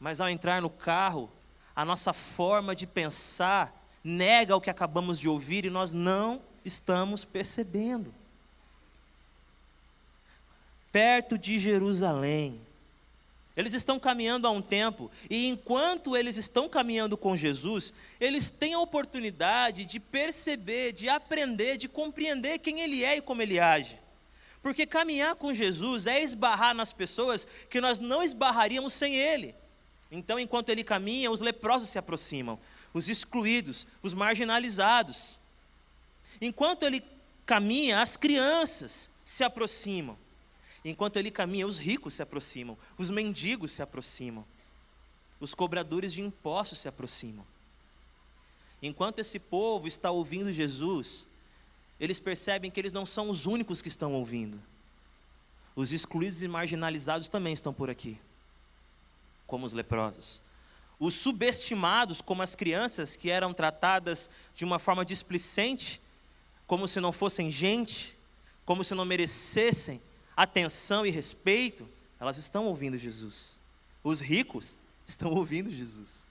mas 0.00 0.18
ao 0.18 0.30
entrar 0.30 0.62
no 0.62 0.70
carro, 0.70 1.30
a 1.76 1.84
nossa 1.84 2.14
forma 2.14 2.74
de 2.74 2.86
pensar 2.86 3.86
nega 4.02 4.56
o 4.56 4.60
que 4.60 4.70
acabamos 4.70 5.18
de 5.18 5.28
ouvir 5.28 5.66
e 5.66 5.70
nós 5.70 5.92
não 5.92 6.40
estamos 6.64 7.24
percebendo. 7.24 8.14
Perto 10.90 11.36
de 11.36 11.58
Jerusalém, 11.58 12.58
eles 13.54 13.74
estão 13.74 13.98
caminhando 13.98 14.46
há 14.46 14.50
um 14.50 14.62
tempo, 14.62 15.10
e 15.28 15.46
enquanto 15.46 16.16
eles 16.16 16.36
estão 16.36 16.68
caminhando 16.68 17.16
com 17.16 17.36
Jesus, 17.36 17.92
eles 18.20 18.50
têm 18.50 18.74
a 18.74 18.80
oportunidade 18.80 19.84
de 19.84 20.00
perceber, 20.00 20.92
de 20.92 21.08
aprender, 21.08 21.76
de 21.76 21.88
compreender 21.88 22.58
quem 22.58 22.80
Ele 22.80 23.04
é 23.04 23.16
e 23.16 23.20
como 23.20 23.42
Ele 23.42 23.58
age. 23.58 23.98
Porque 24.62 24.86
caminhar 24.86 25.36
com 25.36 25.54
Jesus 25.54 26.06
é 26.06 26.22
esbarrar 26.22 26.74
nas 26.74 26.92
pessoas 26.92 27.46
que 27.70 27.80
nós 27.80 28.00
não 28.00 28.22
esbarraríamos 28.22 28.92
sem 28.92 29.14
Ele. 29.14 29.54
Então, 30.10 30.38
enquanto 30.38 30.70
ele 30.70 30.84
caminha, 30.84 31.30
os 31.30 31.40
leprosos 31.40 31.88
se 31.88 31.98
aproximam, 31.98 32.58
os 32.94 33.08
excluídos, 33.08 33.86
os 34.02 34.14
marginalizados. 34.14 35.38
Enquanto 36.40 36.84
ele 36.84 37.02
caminha, 37.44 38.00
as 38.00 38.16
crianças 38.16 39.10
se 39.24 39.42
aproximam. 39.42 40.16
Enquanto 40.84 41.16
ele 41.16 41.30
caminha, 41.30 41.66
os 41.66 41.78
ricos 41.78 42.14
se 42.14 42.22
aproximam, 42.22 42.78
os 42.96 43.10
mendigos 43.10 43.72
se 43.72 43.82
aproximam, 43.82 44.44
os 45.40 45.52
cobradores 45.52 46.12
de 46.12 46.22
impostos 46.22 46.78
se 46.78 46.86
aproximam. 46.86 47.44
Enquanto 48.80 49.18
esse 49.18 49.40
povo 49.40 49.88
está 49.88 50.12
ouvindo 50.12 50.52
Jesus, 50.52 51.26
eles 51.98 52.20
percebem 52.20 52.70
que 52.70 52.78
eles 52.78 52.92
não 52.92 53.04
são 53.04 53.28
os 53.28 53.46
únicos 53.46 53.82
que 53.82 53.88
estão 53.88 54.14
ouvindo. 54.14 54.62
Os 55.74 55.90
excluídos 55.90 56.42
e 56.42 56.48
marginalizados 56.48 57.28
também 57.28 57.52
estão 57.52 57.72
por 57.72 57.90
aqui 57.90 58.16
como 59.46 59.66
os 59.66 59.72
leprosos. 59.72 60.42
Os 60.98 61.14
subestimados, 61.14 62.20
como 62.20 62.42
as 62.42 62.54
crianças 62.54 63.16
que 63.16 63.30
eram 63.30 63.52
tratadas 63.52 64.30
de 64.54 64.64
uma 64.64 64.78
forma 64.78 65.04
displicente, 65.04 66.00
como 66.66 66.88
se 66.88 67.00
não 67.00 67.12
fossem 67.12 67.50
gente, 67.50 68.16
como 68.64 68.82
se 68.82 68.94
não 68.94 69.04
merecessem 69.04 70.00
atenção 70.36 71.06
e 71.06 71.10
respeito, 71.10 71.88
elas 72.18 72.38
estão 72.38 72.66
ouvindo 72.66 72.96
Jesus. 72.96 73.58
Os 74.02 74.20
ricos 74.20 74.78
estão 75.06 75.32
ouvindo 75.32 75.70
Jesus. 75.70 76.26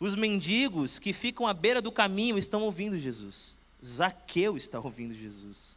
Os 0.00 0.14
mendigos 0.14 0.98
que 0.98 1.12
ficam 1.12 1.46
à 1.46 1.52
beira 1.52 1.82
do 1.82 1.90
caminho 1.90 2.38
estão 2.38 2.62
ouvindo 2.62 2.98
Jesus. 2.98 3.56
Zaqueu 3.84 4.56
está 4.56 4.78
ouvindo 4.78 5.14
Jesus. 5.14 5.76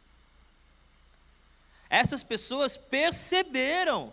Essas 1.90 2.22
pessoas 2.22 2.76
perceberam 2.76 4.12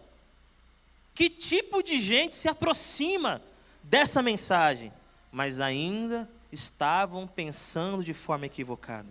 que 1.13 1.29
tipo 1.29 1.83
de 1.83 1.99
gente 1.99 2.33
se 2.35 2.47
aproxima 2.47 3.41
dessa 3.83 4.21
mensagem, 4.21 4.91
mas 5.31 5.59
ainda 5.59 6.29
estavam 6.51 7.27
pensando 7.27 8.03
de 8.03 8.13
forma 8.13 8.45
equivocada. 8.45 9.07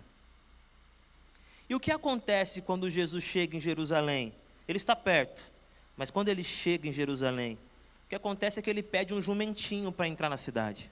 E 1.68 1.74
o 1.74 1.80
que 1.80 1.92
acontece 1.92 2.62
quando 2.62 2.88
Jesus 2.88 3.22
chega 3.22 3.56
em 3.56 3.60
Jerusalém? 3.60 4.34
Ele 4.66 4.78
está 4.78 4.96
perto, 4.96 5.50
mas 5.96 6.10
quando 6.10 6.28
ele 6.28 6.42
chega 6.42 6.88
em 6.88 6.92
Jerusalém, 6.92 7.58
o 8.06 8.08
que 8.08 8.14
acontece 8.14 8.58
é 8.58 8.62
que 8.62 8.70
ele 8.70 8.82
pede 8.82 9.12
um 9.12 9.20
jumentinho 9.20 9.92
para 9.92 10.08
entrar 10.08 10.30
na 10.30 10.36
cidade. 10.36 10.90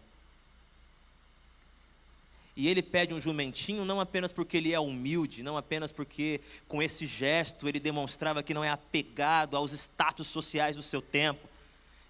E 2.57 2.69
ele 2.69 2.81
pede 2.81 3.13
um 3.13 3.21
jumentinho 3.21 3.85
não 3.85 4.01
apenas 4.01 4.33
porque 4.33 4.57
ele 4.57 4.73
é 4.73 4.81
humilde, 4.81 5.43
não 5.43 5.59
apenas 5.59 5.93
porque 5.93 6.41
com 6.67 6.83
esse 6.83 7.07
gesto 7.07 7.69
ele 7.69 7.79
demonstrava 7.79 8.43
que 8.43 8.55
não 8.55 8.65
é 8.65 8.71
apegado 8.71 9.57
aos 9.57 9.73
status 9.73 10.27
sociais 10.27 10.75
do 10.75 10.83
seu 10.83 11.03
tempo. 11.03 11.47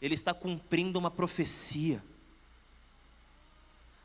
Ele 0.00 0.14
está 0.14 0.32
cumprindo 0.32 0.98
uma 1.00 1.10
profecia. 1.10 2.00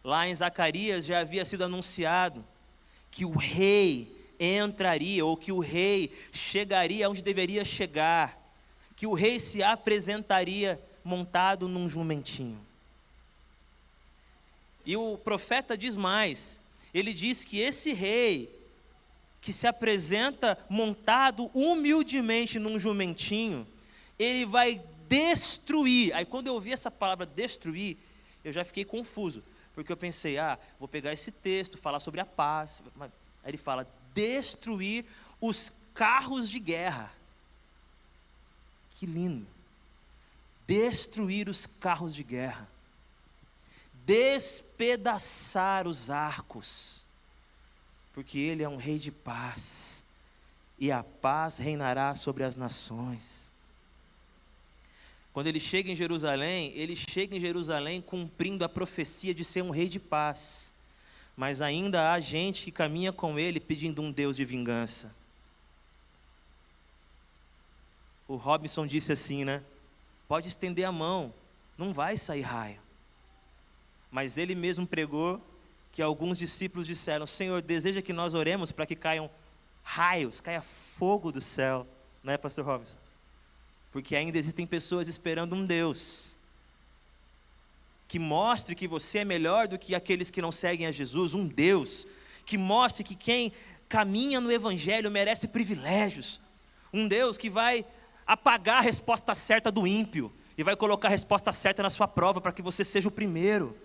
Lá 0.04 0.28
em 0.28 0.34
Zacarias 0.34 1.06
já 1.06 1.20
havia 1.20 1.46
sido 1.46 1.64
anunciado 1.64 2.44
que 3.12 3.24
o 3.24 3.38
rei 3.38 4.18
entraria, 4.40 5.24
ou 5.24 5.38
que 5.38 5.52
o 5.52 5.60
rei 5.60 6.12
chegaria 6.32 7.08
onde 7.08 7.22
deveria 7.22 7.64
chegar, 7.64 8.36
que 8.96 9.06
o 9.06 9.14
rei 9.14 9.40
se 9.40 9.62
apresentaria 9.62 10.82
montado 11.04 11.68
num 11.68 11.88
jumentinho. 11.88 12.71
E 14.86 14.96
o 14.98 15.18
profeta 15.18 15.78
diz 15.78 15.96
mais: 15.96 16.62
ele 16.94 17.14
diz 17.14 17.44
que 17.44 17.60
esse 17.60 17.94
rei, 17.94 18.54
que 19.40 19.54
se 19.54 19.68
apresenta 19.68 20.58
montado 20.70 21.50
humildemente 21.54 22.60
num 22.60 22.78
jumentinho, 22.78 23.68
ele 24.18 24.46
vai 24.46 24.82
destruir. 25.08 26.14
Aí 26.14 26.26
quando 26.26 26.48
eu 26.48 26.54
ouvi 26.54 26.72
essa 26.72 26.92
palavra 26.92 27.26
destruir, 27.26 27.98
eu 28.44 28.52
já 28.52 28.66
fiquei 28.66 28.86
confuso, 28.86 29.44
porque 29.74 29.92
eu 29.92 29.98
pensei, 29.98 30.38
ah, 30.38 30.58
vou 30.80 30.88
pegar 30.88 31.14
esse 31.14 31.32
texto, 31.32 31.78
falar 31.78 32.00
sobre 32.00 32.22
a 32.22 32.26
paz. 32.26 32.84
Aí 33.00 33.10
ele 33.46 33.58
fala, 33.58 33.88
destruir 34.14 35.06
os 35.40 35.72
carros 35.94 36.50
de 36.50 36.60
guerra. 36.60 37.12
Que 38.92 39.06
lindo. 39.06 39.48
Destruir 40.68 41.50
os 41.50 41.66
carros 41.66 42.14
de 42.14 42.24
guerra 42.24 42.71
despedaçar 44.12 45.88
os 45.88 46.10
arcos, 46.10 47.02
porque 48.14 48.40
Ele 48.40 48.62
é 48.62 48.68
um 48.68 48.76
Rei 48.76 49.00
de 49.00 49.10
paz, 49.10 50.04
e 50.78 50.92
a 50.92 51.02
paz 51.02 51.60
reinará 51.60 52.14
sobre 52.14 52.44
as 52.44 52.58
nações. 52.58 53.50
Quando 55.32 55.48
ele 55.48 55.62
chega 55.62 55.90
em 55.90 55.96
Jerusalém, 55.96 56.74
ele 56.76 56.94
chega 56.94 57.38
em 57.38 57.40
Jerusalém 57.40 58.02
cumprindo 58.02 58.66
a 58.66 58.70
profecia 58.70 59.34
de 59.34 59.46
ser 59.46 59.62
um 59.62 59.70
rei 59.70 59.88
de 59.88 59.98
paz. 59.98 60.74
Mas 61.38 61.62
ainda 61.62 62.12
há 62.12 62.20
gente 62.20 62.66
que 62.66 62.72
caminha 62.72 63.14
com 63.14 63.40
ele 63.40 63.58
pedindo 63.58 64.02
um 64.02 64.12
Deus 64.12 64.36
de 64.36 64.44
vingança. 64.44 65.16
O 68.28 68.36
Robinson 68.36 68.86
disse 68.86 69.14
assim, 69.14 69.46
né? 69.46 69.64
Pode 70.28 70.50
estender 70.50 70.84
a 70.84 70.92
mão, 70.92 71.34
não 71.78 71.94
vai 71.94 72.18
sair 72.18 72.42
raio. 72.42 72.91
Mas 74.12 74.38
ele 74.38 74.54
mesmo 74.54 74.86
pregou 74.86 75.42
que 75.92 76.02
alguns 76.02 76.38
discípulos 76.38 76.86
disseram: 76.86 77.26
Senhor, 77.26 77.62
deseja 77.62 78.02
que 78.02 78.12
nós 78.12 78.34
oremos 78.34 78.72
para 78.72 78.86
que 78.86 78.96
caiam 78.96 79.30
raios, 79.84 80.42
caia 80.42 80.62
fogo 80.62 81.32
do 81.32 81.42
céu, 81.42 81.88
não 82.24 82.34
é, 82.34 82.38
Pastor 82.38 82.66
Robinson? 82.66 82.98
Porque 83.92 84.16
ainda 84.16 84.38
existem 84.38 84.66
pessoas 84.66 85.08
esperando 85.08 85.56
um 85.56 85.66
Deus 85.66 86.36
que 88.08 88.20
mostre 88.20 88.76
que 88.76 88.88
você 88.88 89.20
é 89.20 89.26
melhor 89.26 89.70
do 89.70 89.80
que 89.80 89.96
aqueles 89.96 90.30
que 90.30 90.42
não 90.42 90.52
seguem 90.52 90.86
a 90.86 90.92
Jesus, 90.92 91.34
um 91.34 91.48
Deus 91.48 92.06
que 92.46 92.58
mostre 92.58 93.04
que 93.04 93.16
quem 93.16 93.54
caminha 93.88 94.42
no 94.42 94.52
Evangelho 94.52 95.10
merece 95.10 95.48
privilégios, 95.48 96.42
um 96.92 97.08
Deus 97.08 97.38
que 97.38 97.50
vai 97.50 97.86
apagar 98.28 98.80
a 98.80 98.82
resposta 98.82 99.34
certa 99.34 99.72
do 99.72 99.88
ímpio 99.88 100.32
e 100.58 100.64
vai 100.64 100.76
colocar 100.76 101.08
a 101.08 101.12
resposta 101.12 101.52
certa 101.54 101.82
na 101.82 101.90
sua 101.90 102.08
prova 102.08 102.42
para 102.42 102.52
que 102.52 102.62
você 102.62 102.84
seja 102.84 103.08
o 103.08 103.12
primeiro 103.12 103.78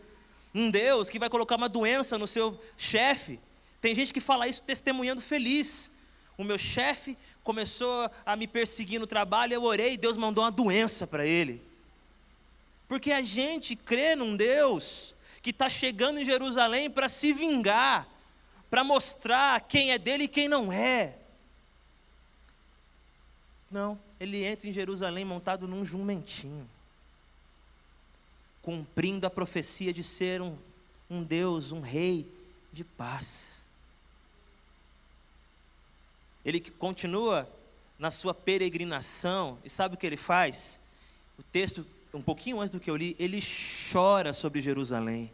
um 0.57 0.71
Deus 0.71 1.11
que 1.11 1.19
vai 1.19 1.29
colocar 1.29 1.57
uma 1.57 1.69
doença 1.69 2.16
no 2.16 2.27
seu 2.27 2.59
chefe. 2.79 3.38
Tem 3.79 3.95
gente 3.95 4.12
que 4.12 4.21
fala 4.21 4.49
isso 4.49 4.62
testemunhando 4.62 5.21
feliz. 5.21 5.99
O 6.38 6.42
meu 6.42 6.57
chefe 6.57 7.16
começou 7.45 8.11
a 8.25 8.35
me 8.35 8.47
perseguir 8.47 8.99
no 8.99 9.07
trabalho, 9.07 9.53
eu 9.53 9.62
orei 9.62 9.92
e 9.92 9.97
Deus 9.99 10.16
mandou 10.16 10.42
uma 10.42 10.51
doença 10.51 11.07
para 11.07 11.27
ele. 11.27 11.62
Porque 12.88 13.12
a 13.12 13.21
gente 13.21 13.77
crê 13.77 14.16
num 14.16 14.35
Deus 14.35 15.14
que 15.42 15.51
está 15.51 15.69
chegando 15.69 16.19
em 16.19 16.25
Jerusalém 16.25 16.90
para 16.90 17.09
se 17.09 17.35
vingar, 17.35 18.09
para 18.71 18.83
mostrar 18.83 19.61
quem 19.61 19.92
é 19.92 19.99
dele 19.99 20.25
e 20.25 20.29
quem 20.29 20.49
não 20.49 20.73
é. 20.73 21.16
Não, 23.71 23.99
ele 24.19 24.42
entra 24.42 24.69
em 24.69 24.73
Jerusalém 24.73 25.25
montado 25.25 25.69
num 25.69 25.85
jumentinho 25.85 26.66
cumprindo 28.66 29.24
a 29.24 29.31
profecia 29.31 29.94
de 29.94 30.02
ser 30.02 30.42
um, 30.42 30.59
um 31.09 31.22
Deus, 31.22 31.70
um 31.70 31.81
rei 31.81 32.29
de 32.72 32.83
paz. 32.83 33.68
Ele 36.44 36.59
continua 36.59 37.48
na 37.96 38.11
sua 38.11 38.35
peregrinação, 38.35 39.57
e 39.64 39.70
sabe 39.70 39.94
o 39.94 39.96
que 39.96 40.05
ele 40.05 40.16
faz? 40.16 40.83
O 41.38 41.44
texto, 41.44 41.87
um 42.12 42.20
pouquinho 42.20 42.61
antes 42.61 42.72
do 42.72 42.81
que 42.81 42.90
eu 42.90 42.96
li, 42.96 43.14
ele 43.20 43.38
chora 43.92 44.33
sobre 44.33 44.61
Jerusalém. 44.61 45.33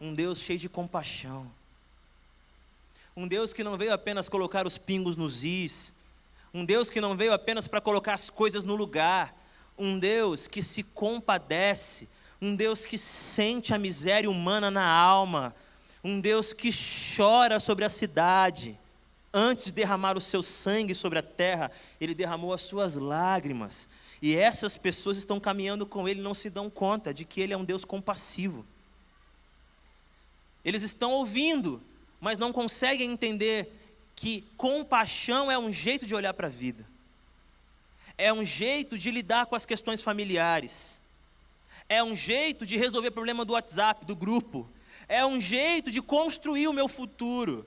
Um 0.00 0.14
Deus 0.14 0.38
cheio 0.38 0.60
de 0.60 0.68
compaixão. 0.68 1.50
Um 3.16 3.26
Deus 3.26 3.52
que 3.52 3.64
não 3.64 3.76
veio 3.76 3.92
apenas 3.92 4.28
colocar 4.28 4.68
os 4.68 4.78
pingos 4.78 5.16
nos 5.16 5.42
is. 5.42 5.96
Um 6.54 6.64
Deus 6.64 6.88
que 6.88 7.00
não 7.00 7.16
veio 7.16 7.32
apenas 7.32 7.66
para 7.66 7.80
colocar 7.80 8.14
as 8.14 8.30
coisas 8.30 8.62
no 8.62 8.76
lugar, 8.76 9.41
um 9.78 9.98
Deus 9.98 10.46
que 10.46 10.62
se 10.62 10.82
compadece, 10.82 12.08
um 12.40 12.54
Deus 12.54 12.84
que 12.84 12.98
sente 12.98 13.72
a 13.72 13.78
miséria 13.78 14.30
humana 14.30 14.70
na 14.70 14.86
alma, 14.86 15.54
um 16.02 16.20
Deus 16.20 16.52
que 16.52 16.70
chora 17.16 17.60
sobre 17.60 17.84
a 17.84 17.88
cidade. 17.88 18.78
Antes 19.32 19.66
de 19.66 19.72
derramar 19.72 20.16
o 20.16 20.20
seu 20.20 20.42
sangue 20.42 20.94
sobre 20.94 21.18
a 21.18 21.22
terra, 21.22 21.70
ele 22.00 22.14
derramou 22.14 22.52
as 22.52 22.62
suas 22.62 22.94
lágrimas. 22.96 23.88
E 24.20 24.36
essas 24.36 24.76
pessoas 24.76 25.16
estão 25.16 25.40
caminhando 25.40 25.86
com 25.86 26.06
ele, 26.06 26.20
não 26.20 26.34
se 26.34 26.50
dão 26.50 26.68
conta 26.68 27.14
de 27.14 27.24
que 27.24 27.40
ele 27.40 27.52
é 27.52 27.56
um 27.56 27.64
Deus 27.64 27.84
compassivo. 27.84 28.64
Eles 30.64 30.82
estão 30.82 31.12
ouvindo, 31.12 31.82
mas 32.20 32.38
não 32.38 32.52
conseguem 32.52 33.10
entender 33.10 33.72
que 34.14 34.44
compaixão 34.56 35.50
é 35.50 35.58
um 35.58 35.72
jeito 35.72 36.04
de 36.04 36.14
olhar 36.14 36.34
para 36.34 36.46
a 36.46 36.50
vida 36.50 36.91
é 38.22 38.32
um 38.32 38.44
jeito 38.44 38.96
de 38.96 39.10
lidar 39.10 39.46
com 39.46 39.56
as 39.56 39.66
questões 39.66 40.00
familiares, 40.00 41.02
é 41.88 42.04
um 42.04 42.14
jeito 42.14 42.64
de 42.64 42.76
resolver 42.76 43.08
o 43.08 43.12
problema 43.12 43.44
do 43.44 43.54
WhatsApp, 43.54 44.06
do 44.06 44.14
grupo, 44.14 44.70
é 45.08 45.26
um 45.26 45.40
jeito 45.40 45.90
de 45.90 46.00
construir 46.00 46.68
o 46.68 46.72
meu 46.72 46.86
futuro. 46.86 47.66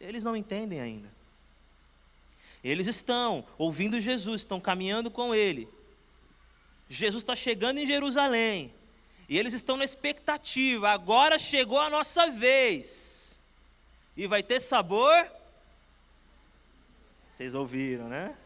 Eles 0.00 0.22
não 0.22 0.36
entendem 0.36 0.80
ainda. 0.80 1.10
Eles 2.62 2.86
estão 2.86 3.44
ouvindo 3.58 3.98
Jesus, 3.98 4.42
estão 4.42 4.60
caminhando 4.60 5.10
com 5.10 5.34
Ele. 5.34 5.68
Jesus 6.88 7.24
está 7.24 7.34
chegando 7.34 7.78
em 7.78 7.86
Jerusalém. 7.86 8.72
E 9.28 9.36
eles 9.36 9.52
estão 9.52 9.76
na 9.76 9.84
expectativa. 9.84 10.90
Agora 10.90 11.40
chegou 11.40 11.80
a 11.80 11.90
nossa 11.90 12.30
vez. 12.30 13.42
E 14.16 14.28
vai 14.28 14.44
ter 14.44 14.60
sabor. 14.60 15.26
Vocês 17.32 17.54
ouviram, 17.54 18.08
né? 18.08 18.36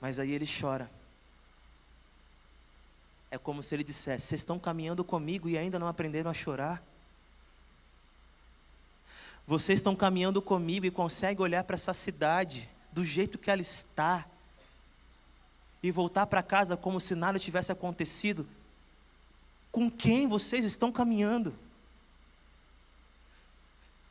Mas 0.00 0.18
aí 0.18 0.30
ele 0.30 0.46
chora. 0.46 0.90
É 3.30 3.38
como 3.38 3.62
se 3.62 3.74
ele 3.74 3.84
dissesse: 3.84 4.26
Vocês 4.26 4.40
estão 4.40 4.58
caminhando 4.58 5.04
comigo 5.04 5.48
e 5.48 5.56
ainda 5.58 5.78
não 5.78 5.86
aprenderam 5.86 6.30
a 6.30 6.34
chorar? 6.34 6.82
Vocês 9.46 9.78
estão 9.78 9.94
caminhando 9.94 10.42
comigo 10.42 10.86
e 10.86 10.90
conseguem 10.90 11.42
olhar 11.42 11.62
para 11.62 11.74
essa 11.74 11.94
cidade 11.94 12.68
do 12.92 13.04
jeito 13.04 13.38
que 13.38 13.50
ela 13.50 13.62
está 13.62 14.26
e 15.82 15.90
voltar 15.90 16.26
para 16.26 16.42
casa 16.42 16.76
como 16.76 17.00
se 17.00 17.14
nada 17.14 17.38
tivesse 17.38 17.70
acontecido, 17.70 18.46
com 19.70 19.88
quem 19.90 20.26
vocês 20.26 20.64
estão 20.64 20.90
caminhando? 20.90 21.54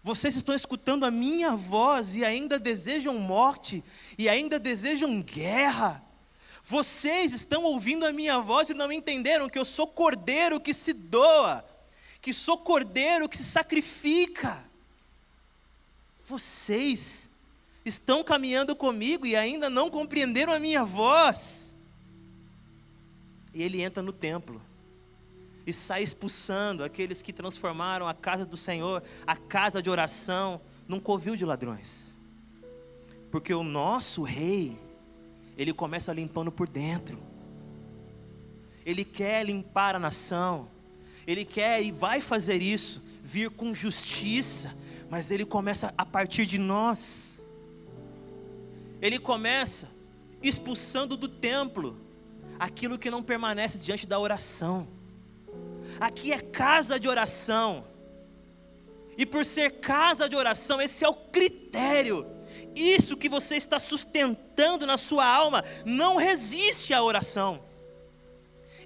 Vocês 0.06 0.36
estão 0.36 0.54
escutando 0.54 1.04
a 1.04 1.10
minha 1.10 1.56
voz 1.56 2.14
e 2.14 2.24
ainda 2.24 2.60
desejam 2.60 3.18
morte, 3.18 3.84
e 4.20 4.30
ainda 4.30 4.60
desejam 4.60 5.20
guerra. 5.20 6.00
Vocês 6.62 7.34
estão 7.34 7.64
ouvindo 7.64 8.06
a 8.06 8.14
minha 8.14 8.38
voz 8.38 8.70
e 8.70 8.76
não 8.76 8.92
entenderam 8.92 9.50
que 9.50 9.58
eu 9.58 9.66
sou 9.66 9.88
cordeiro 9.88 10.60
que 10.60 10.76
se 10.76 10.94
doa, 10.94 11.66
que 12.22 12.32
sou 12.32 12.56
cordeiro 12.56 13.28
que 13.28 13.36
se 13.36 13.46
sacrifica. 13.46 14.64
Vocês 16.24 17.32
estão 17.84 18.24
caminhando 18.24 18.76
comigo 18.76 19.26
e 19.26 19.36
ainda 19.36 19.72
não 19.72 19.90
compreenderam 19.90 20.54
a 20.54 20.60
minha 20.60 20.84
voz. 20.84 21.74
E 23.56 23.64
ele 23.64 23.82
entra 23.82 24.04
no 24.04 24.14
templo 24.14 24.62
e 25.66 25.74
sai 25.74 26.04
expulsando 26.04 26.84
aqueles 26.84 27.22
que 27.22 27.34
transformaram 27.34 28.08
a 28.08 28.14
casa 28.14 28.46
do 28.46 28.56
Senhor, 28.56 29.02
a 29.26 29.36
casa 29.36 29.82
de 29.82 29.90
oração, 29.90 30.62
num 30.88 31.00
covil 31.00 31.36
de 31.36 31.44
ladrões. 31.44 32.20
Porque 33.32 33.54
o 33.54 33.64
nosso 33.64 34.22
rei, 34.22 34.80
ele 35.58 35.74
começa 35.74 36.14
limpando 36.14 36.52
por 36.52 36.68
dentro. 36.68 37.18
Ele 38.86 39.04
quer 39.04 39.44
limpar 39.44 39.96
a 39.96 40.00
nação. 40.00 40.70
Ele 41.26 41.44
quer 41.44 41.82
e 41.82 41.92
vai 41.92 42.22
fazer 42.22 42.62
isso, 42.62 43.04
vir 43.24 43.50
com 43.50 43.74
justiça, 43.74 44.78
mas 45.10 45.32
ele 45.32 45.46
começa 45.46 45.92
a 45.98 46.06
partir 46.06 46.46
de 46.46 46.60
nós. 46.60 47.42
Ele 49.02 49.18
começa 49.18 49.90
expulsando 50.42 51.18
do 51.18 51.28
templo 51.28 52.00
aquilo 52.60 53.00
que 53.00 53.10
não 53.10 53.24
permanece 53.24 53.80
diante 53.80 54.06
da 54.06 54.20
oração. 54.20 54.95
Aqui 56.00 56.32
é 56.32 56.40
casa 56.40 57.00
de 57.00 57.08
oração. 57.08 57.86
E 59.18 59.26
por 59.26 59.46
ser 59.46 59.80
casa 59.80 60.28
de 60.28 60.36
oração, 60.36 60.82
esse 60.82 61.06
é 61.06 61.10
o 61.10 61.14
critério. 61.14 62.26
Isso 62.76 63.16
que 63.16 63.30
você 63.30 63.56
está 63.56 63.80
sustentando 63.80 64.86
na 64.86 64.98
sua 64.98 65.26
alma 65.26 65.64
não 65.86 66.18
resiste 66.18 66.94
à 66.94 67.02
oração. 67.02 67.64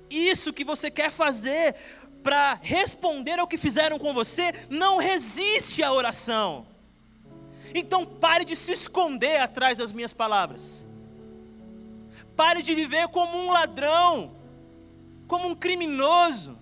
Isso 0.09 0.53
que 0.53 0.63
você 0.63 0.91
quer 0.91 1.11
fazer 1.11 1.75
para 2.21 2.59
responder 2.61 3.39
ao 3.39 3.47
que 3.47 3.57
fizeram 3.57 3.97
com 3.97 4.13
você 4.13 4.53
não 4.69 4.97
resiste 4.97 5.81
à 5.81 5.91
oração. 5.91 6.67
Então 7.73 8.05
pare 8.05 8.45
de 8.45 8.55
se 8.55 8.71
esconder 8.71 9.37
atrás 9.41 9.77
das 9.77 9.91
minhas 9.91 10.13
palavras. 10.13 10.87
Pare 12.35 12.61
de 12.61 12.73
viver 12.73 13.07
como 13.09 13.37
um 13.37 13.51
ladrão, 13.51 14.35
como 15.27 15.47
um 15.47 15.55
criminoso. 15.55 16.57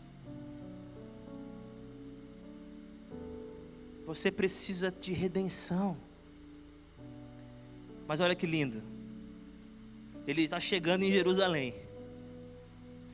Você 4.07 4.31
precisa 4.31 4.89
de 4.89 5.11
redenção. 5.11 5.97
Mas 8.07 8.21
olha 8.21 8.33
que 8.33 8.47
lindo. 8.47 8.81
Ele 10.25 10.43
está 10.43 10.61
chegando 10.61 11.03
em 11.03 11.11
Jerusalém. 11.11 11.75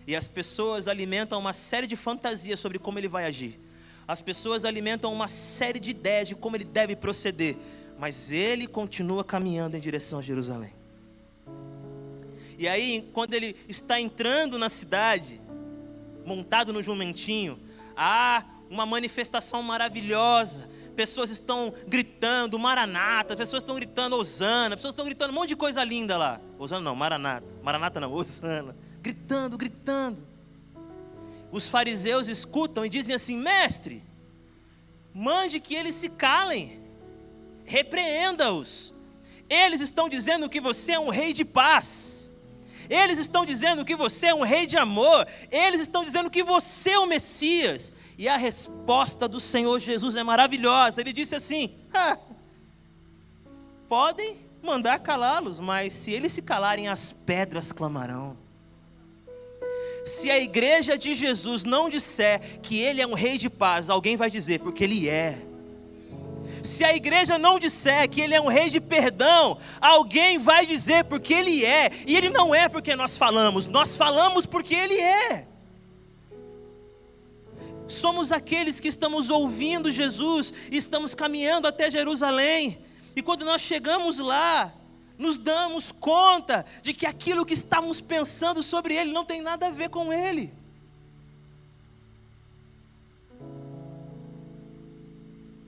E 0.05 0.15
as 0.15 0.27
pessoas 0.27 0.87
alimentam 0.87 1.39
uma 1.39 1.51
série 1.51 1.87
de 1.87 1.95
fantasias 1.95 2.59
sobre 2.59 2.77
como 2.77 2.99
ele 2.99 3.07
vai 3.07 3.25
agir. 3.25 3.59
As 4.07 4.21
pessoas 4.21 4.65
alimentam 4.65 5.11
uma 5.11 5.27
série 5.27 5.79
de 5.79 5.89
ideias 5.89 6.27
de 6.27 6.35
como 6.35 6.57
ele 6.57 6.63
deve 6.63 6.95
proceder. 6.95 7.57
Mas 7.97 8.31
ele 8.31 8.67
continua 8.67 9.23
caminhando 9.23 9.75
em 9.75 9.79
direção 9.79 10.19
a 10.19 10.21
Jerusalém. 10.21 10.73
E 12.55 12.67
aí, 12.67 13.09
quando 13.13 13.33
ele 13.33 13.55
está 13.67 13.99
entrando 13.99 14.59
na 14.59 14.69
cidade, 14.69 15.41
montado 16.23 16.71
no 16.71 16.83
jumentinho, 16.83 17.59
há 17.97 18.45
uma 18.69 18.85
manifestação 18.85 19.63
maravilhosa 19.63 20.71
pessoas 20.95 21.29
estão 21.29 21.73
gritando 21.87 22.57
Maranata, 22.57 23.35
pessoas 23.35 23.63
estão 23.63 23.75
gritando 23.75 24.15
Osana, 24.15 24.75
pessoas 24.75 24.93
estão 24.93 25.05
gritando 25.05 25.31
um 25.31 25.35
monte 25.35 25.49
de 25.49 25.55
coisa 25.55 25.83
linda 25.83 26.17
lá. 26.17 26.39
Osana 26.57 26.81
não, 26.81 26.95
Maranata. 26.95 27.47
Maranata 27.61 27.99
não, 27.99 28.11
Osana. 28.13 28.75
Gritando, 29.01 29.57
gritando. 29.57 30.25
Os 31.51 31.69
fariseus 31.69 32.29
escutam 32.29 32.85
e 32.85 32.89
dizem 32.89 33.13
assim: 33.13 33.37
Mestre, 33.37 34.03
mande 35.13 35.59
que 35.59 35.75
eles 35.75 35.95
se 35.95 36.09
calem, 36.09 36.79
repreenda-os. 37.65 38.93
Eles 39.49 39.81
estão 39.81 40.09
dizendo 40.09 40.49
que 40.49 40.59
você 40.59 40.93
é 40.93 40.99
um 40.99 41.09
rei 41.09 41.33
de 41.33 41.45
paz. 41.45 42.31
Eles 42.89 43.17
estão 43.17 43.45
dizendo 43.45 43.85
que 43.85 43.95
você 43.95 44.27
é 44.27 44.35
um 44.35 44.41
rei 44.41 44.65
de 44.65 44.77
amor. 44.77 45.27
Eles 45.51 45.81
estão 45.81 46.03
dizendo 46.03 46.29
que 46.29 46.43
você 46.43 46.91
é 46.91 46.99
o 46.99 47.05
Messias. 47.05 47.93
E 48.17 48.27
a 48.27 48.37
resposta 48.37 49.27
do 49.27 49.39
Senhor 49.39 49.79
Jesus 49.79 50.15
é 50.15 50.23
maravilhosa. 50.23 51.01
Ele 51.01 51.13
disse 51.13 51.35
assim: 51.35 51.73
podem 53.87 54.37
mandar 54.61 54.99
calá-los, 54.99 55.59
mas 55.59 55.93
se 55.93 56.11
eles 56.11 56.31
se 56.31 56.41
calarem, 56.41 56.87
as 56.87 57.11
pedras 57.11 57.71
clamarão. 57.71 58.37
Se 60.05 60.29
a 60.29 60.37
igreja 60.37 60.97
de 60.97 61.13
Jesus 61.13 61.63
não 61.63 61.89
disser 61.89 62.59
que 62.61 62.79
ele 62.79 63.01
é 63.01 63.07
um 63.07 63.13
rei 63.13 63.37
de 63.37 63.49
paz, 63.49 63.89
alguém 63.89 64.17
vai 64.17 64.29
dizer, 64.29 64.59
porque 64.59 64.83
ele 64.83 65.09
é. 65.09 65.37
Se 66.63 66.83
a 66.83 66.93
igreja 66.95 67.37
não 67.37 67.59
disser 67.59 68.09
que 68.09 68.21
ele 68.21 68.33
é 68.33 68.41
um 68.41 68.47
rei 68.47 68.69
de 68.69 68.79
perdão, 68.79 69.57
alguém 69.81 70.37
vai 70.37 70.65
dizer 70.65 71.03
porque 71.05 71.33
ele 71.33 71.65
é. 71.65 71.91
E 72.07 72.15
ele 72.15 72.29
não 72.29 72.53
é 72.53 72.69
porque 72.69 72.95
nós 72.95 73.17
falamos, 73.17 73.65
nós 73.65 73.97
falamos 73.97 74.45
porque 74.45 74.75
ele 74.75 74.99
é 74.99 75.52
somos 77.93 78.31
aqueles 78.31 78.79
que 78.79 78.87
estamos 78.87 79.29
ouvindo 79.29 79.91
Jesus 79.91 80.53
e 80.71 80.77
estamos 80.77 81.13
caminhando 81.13 81.67
até 81.67 81.89
Jerusalém. 81.89 82.79
E 83.15 83.21
quando 83.21 83.45
nós 83.45 83.61
chegamos 83.61 84.19
lá, 84.19 84.73
nos 85.17 85.37
damos 85.37 85.91
conta 85.91 86.65
de 86.81 86.93
que 86.93 87.05
aquilo 87.05 87.45
que 87.45 87.53
estamos 87.53 88.01
pensando 88.01 88.63
sobre 88.63 88.95
Ele 88.95 89.11
não 89.11 89.23
tem 89.23 89.41
nada 89.41 89.67
a 89.67 89.71
ver 89.71 89.89
com 89.89 90.11
Ele. 90.11 90.51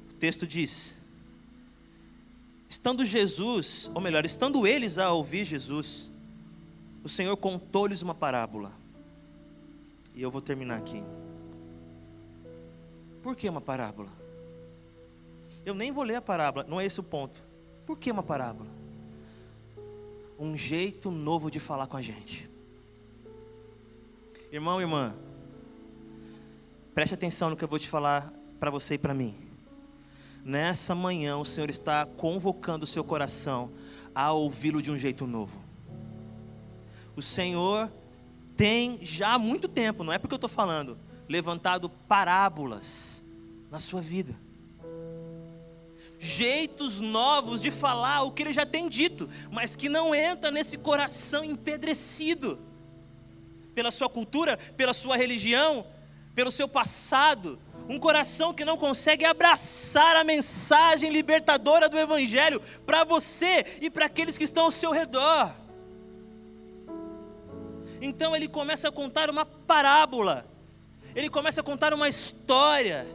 O 0.09 0.17
texto 0.17 0.47
diz: 0.47 0.97
estando 2.69 3.05
Jesus, 3.05 3.91
ou 3.93 4.01
melhor, 4.01 4.25
estando 4.25 4.65
eles 4.65 4.97
a 4.97 5.11
ouvir 5.11 5.43
Jesus, 5.43 6.11
o 7.03 7.09
Senhor 7.09 7.35
contou-lhes 7.37 8.01
uma 8.01 8.15
parábola. 8.15 8.71
E 10.15 10.21
eu 10.21 10.31
vou 10.31 10.41
terminar 10.41 10.77
aqui. 10.77 11.03
Por 13.25 13.35
que 13.35 13.49
uma 13.49 13.59
parábola? 13.59 14.09
Eu 15.65 15.73
nem 15.73 15.91
vou 15.91 16.03
ler 16.03 16.17
a 16.17 16.21
parábola, 16.21 16.63
não 16.69 16.79
é 16.79 16.85
esse 16.85 16.99
o 16.99 17.03
ponto. 17.03 17.41
Por 17.83 17.97
que 17.97 18.11
uma 18.11 18.21
parábola? 18.21 18.69
Um 20.37 20.55
jeito 20.55 21.09
novo 21.09 21.49
de 21.49 21.59
falar 21.59 21.87
com 21.87 21.97
a 21.97 22.03
gente. 22.03 22.47
Irmão, 24.51 24.79
irmã, 24.79 25.15
preste 26.93 27.15
atenção 27.15 27.49
no 27.49 27.57
que 27.57 27.63
eu 27.63 27.67
vou 27.67 27.79
te 27.79 27.89
falar 27.89 28.31
para 28.59 28.69
você 28.69 28.93
e 28.93 28.99
para 28.99 29.15
mim. 29.15 29.33
Nessa 30.43 30.93
manhã, 30.93 31.35
o 31.35 31.45
Senhor 31.45 31.71
está 31.71 32.05
convocando 32.05 32.83
o 32.83 32.87
seu 32.87 33.03
coração 33.03 33.71
a 34.13 34.31
ouvi-lo 34.33 34.83
de 34.83 34.91
um 34.91 34.99
jeito 34.99 35.25
novo. 35.25 35.63
O 37.15 37.23
Senhor 37.23 37.91
tem 38.55 38.99
já 39.01 39.33
há 39.33 39.39
muito 39.39 39.67
tempo, 39.67 40.03
não 40.03 40.13
é 40.13 40.19
porque 40.19 40.35
eu 40.35 40.37
estou 40.37 40.47
falando, 40.47 40.95
levantado 41.27 41.89
parábolas 41.89 43.23
na 43.71 43.79
sua 43.79 44.01
vida. 44.01 44.35
Jeitos 46.19 46.99
novos 46.99 47.61
de 47.61 47.69
falar 47.69 48.23
o 48.23 48.31
que 48.31 48.43
ele 48.43 48.53
já 48.53 48.65
tem 48.65 48.87
dito, 48.87 49.29
mas 49.51 49.75
que 49.75 49.89
não 49.89 50.15
entra 50.15 50.49
nesse 50.49 50.77
coração 50.77 51.43
empedrecido 51.43 52.59
pela 53.73 53.91
sua 53.91 54.09
cultura, 54.09 54.57
pela 54.77 54.93
sua 54.93 55.17
religião, 55.17 55.85
pelo 56.33 56.49
seu 56.49 56.67
passado, 56.67 57.59
um 57.87 57.99
coração 57.99 58.53
que 58.53 58.65
não 58.65 58.77
consegue 58.77 59.25
abraçar 59.25 60.15
a 60.15 60.23
mensagem 60.23 61.11
libertadora 61.11 61.87
do 61.87 61.97
Evangelho 61.97 62.61
para 62.85 63.03
você 63.03 63.77
e 63.81 63.89
para 63.89 64.05
aqueles 64.05 64.37
que 64.37 64.43
estão 64.43 64.65
ao 64.65 64.71
seu 64.71 64.91
redor. 64.91 65.53
Então 68.01 68.35
ele 68.35 68.47
começa 68.47 68.87
a 68.87 68.91
contar 68.91 69.29
uma 69.29 69.45
parábola 69.45 70.45
ele 71.15 71.29
começa 71.29 71.61
a 71.61 71.63
contar 71.63 71.93
uma 71.93 72.09
história 72.09 73.07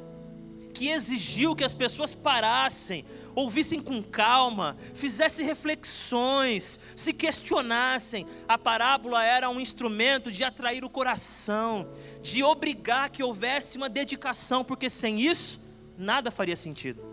que 0.72 0.88
exigiu 0.88 1.54
que 1.54 1.62
as 1.62 1.74
pessoas 1.74 2.14
parassem, 2.14 3.04
ouvissem 3.34 3.80
com 3.80 4.02
calma, 4.02 4.74
fizessem 4.94 5.44
reflexões, 5.44 6.80
se 6.96 7.12
questionassem. 7.12 8.26
A 8.48 8.56
parábola 8.56 9.22
era 9.22 9.50
um 9.50 9.60
instrumento 9.60 10.30
de 10.30 10.42
atrair 10.42 10.82
o 10.82 10.88
coração, 10.88 11.86
de 12.22 12.42
obrigar 12.42 13.10
que 13.10 13.22
houvesse 13.22 13.76
uma 13.76 13.90
dedicação, 13.90 14.64
porque 14.64 14.88
sem 14.88 15.20
isso, 15.20 15.60
nada 15.98 16.30
faria 16.30 16.56
sentido. 16.56 17.04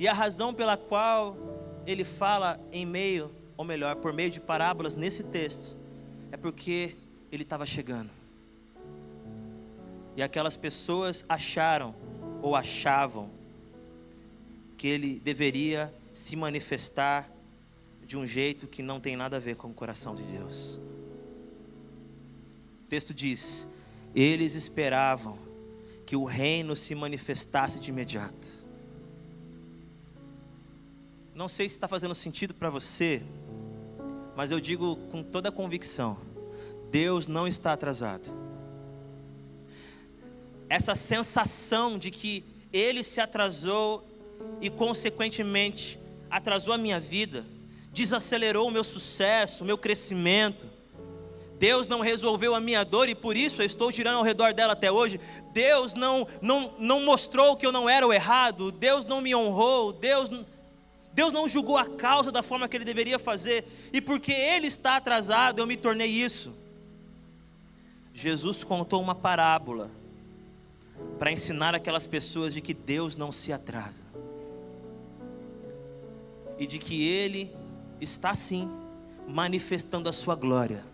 E 0.00 0.08
a 0.08 0.12
razão 0.12 0.52
pela 0.52 0.76
qual 0.76 1.36
ele 1.86 2.04
fala 2.04 2.60
em 2.72 2.84
meio 2.84 3.30
ou 3.56 3.64
melhor, 3.64 3.96
por 3.96 4.12
meio 4.12 4.30
de 4.30 4.40
parábolas 4.40 4.94
nesse 4.94 5.24
texto, 5.24 5.76
é 6.30 6.36
porque 6.36 6.96
ele 7.30 7.42
estava 7.42 7.66
chegando. 7.66 8.10
E 10.16 10.22
aquelas 10.22 10.56
pessoas 10.56 11.24
acharam 11.28 11.94
ou 12.42 12.56
achavam 12.56 13.30
que 14.76 14.88
ele 14.88 15.20
deveria 15.20 15.92
se 16.12 16.34
manifestar 16.36 17.30
de 18.04 18.16
um 18.16 18.26
jeito 18.26 18.66
que 18.66 18.82
não 18.82 18.98
tem 18.98 19.16
nada 19.16 19.36
a 19.36 19.40
ver 19.40 19.56
com 19.56 19.68
o 19.68 19.74
coração 19.74 20.14
de 20.14 20.22
Deus. 20.22 20.80
O 22.84 22.88
texto 22.88 23.12
diz: 23.12 23.68
eles 24.14 24.54
esperavam 24.54 25.38
que 26.06 26.16
o 26.16 26.24
reino 26.24 26.74
se 26.74 26.94
manifestasse 26.94 27.78
de 27.78 27.90
imediato. 27.90 28.64
Não 31.34 31.46
sei 31.46 31.68
se 31.68 31.74
está 31.74 31.86
fazendo 31.86 32.14
sentido 32.14 32.54
para 32.54 32.70
você, 32.70 33.22
mas 34.34 34.50
eu 34.50 34.58
digo 34.58 34.96
com 35.12 35.22
toda 35.22 35.50
a 35.50 35.52
convicção: 35.52 36.18
Deus 36.90 37.26
não 37.26 37.46
está 37.46 37.72
atrasado. 37.72 38.28
Essa 40.68 40.94
sensação 40.94 41.98
de 41.98 42.10
que 42.10 42.44
Ele 42.72 43.02
se 43.02 43.20
atrasou 43.20 44.06
e, 44.60 44.68
consequentemente, 44.68 45.98
atrasou 46.30 46.74
a 46.74 46.78
minha 46.78 47.00
vida, 47.00 47.46
desacelerou 47.92 48.68
o 48.68 48.70
meu 48.70 48.84
sucesso, 48.84 49.64
o 49.64 49.66
meu 49.66 49.78
crescimento. 49.78 50.68
Deus 51.58 51.88
não 51.88 52.00
resolveu 52.00 52.54
a 52.54 52.60
minha 52.60 52.84
dor 52.84 53.08
e 53.08 53.14
por 53.14 53.36
isso 53.36 53.60
eu 53.60 53.66
estou 53.66 53.90
girando 53.90 54.18
ao 54.18 54.22
redor 54.22 54.54
dela 54.54 54.74
até 54.74 54.92
hoje. 54.92 55.18
Deus 55.52 55.94
não, 55.94 56.26
não, 56.40 56.72
não 56.78 57.00
mostrou 57.00 57.56
que 57.56 57.66
eu 57.66 57.72
não 57.72 57.88
era 57.88 58.06
o 58.06 58.12
errado. 58.12 58.70
Deus 58.70 59.04
não 59.04 59.20
me 59.20 59.34
honrou. 59.34 59.92
Deus 59.92 60.30
Deus 61.18 61.32
não 61.32 61.48
julgou 61.48 61.76
a 61.76 61.84
causa 61.84 62.30
da 62.30 62.44
forma 62.44 62.68
que 62.68 62.76
ele 62.76 62.84
deveria 62.84 63.18
fazer, 63.18 63.64
e 63.92 64.00
porque 64.00 64.30
ele 64.30 64.68
está 64.68 64.94
atrasado, 64.94 65.58
eu 65.58 65.66
me 65.66 65.76
tornei 65.76 66.06
isso. 66.06 66.54
Jesus 68.18 68.64
contou 68.64 69.00
uma 69.00 69.14
parábola 69.14 69.88
para 71.20 71.30
ensinar 71.30 71.72
aquelas 71.72 72.04
pessoas 72.04 72.52
de 72.52 72.60
que 72.60 72.74
Deus 72.74 73.16
não 73.16 73.30
se 73.30 73.52
atrasa, 73.52 74.06
e 76.58 76.66
de 76.66 76.80
que 76.80 77.06
Ele 77.06 77.54
está 78.00 78.34
sim 78.34 78.68
manifestando 79.28 80.08
a 80.08 80.12
sua 80.12 80.34
glória, 80.34 80.84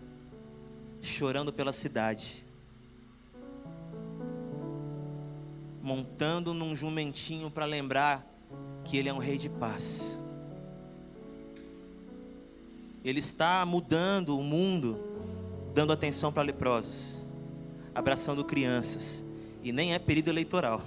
chorando 1.01 1.51
pela 1.51 1.73
cidade, 1.73 2.45
montando 5.81 6.53
num 6.53 6.75
jumentinho 6.75 7.49
para 7.49 7.65
lembrar 7.65 8.23
que 8.83 8.97
Ele 8.97 9.09
é 9.09 9.13
um 9.13 9.17
Rei 9.17 9.39
de 9.39 9.49
paz. 9.49 10.23
Ele 13.03 13.19
está 13.19 13.65
mudando 13.65 14.37
o 14.37 14.43
mundo, 14.43 15.14
dando 15.75 15.91
atenção 15.91 16.31
para 16.31 16.41
leprosos, 16.41 17.21
abraçando 17.93 18.45
crianças, 18.45 19.25
e 19.61 19.73
nem 19.73 19.93
é 19.93 19.99
período 19.99 20.29
eleitoral. 20.29 20.81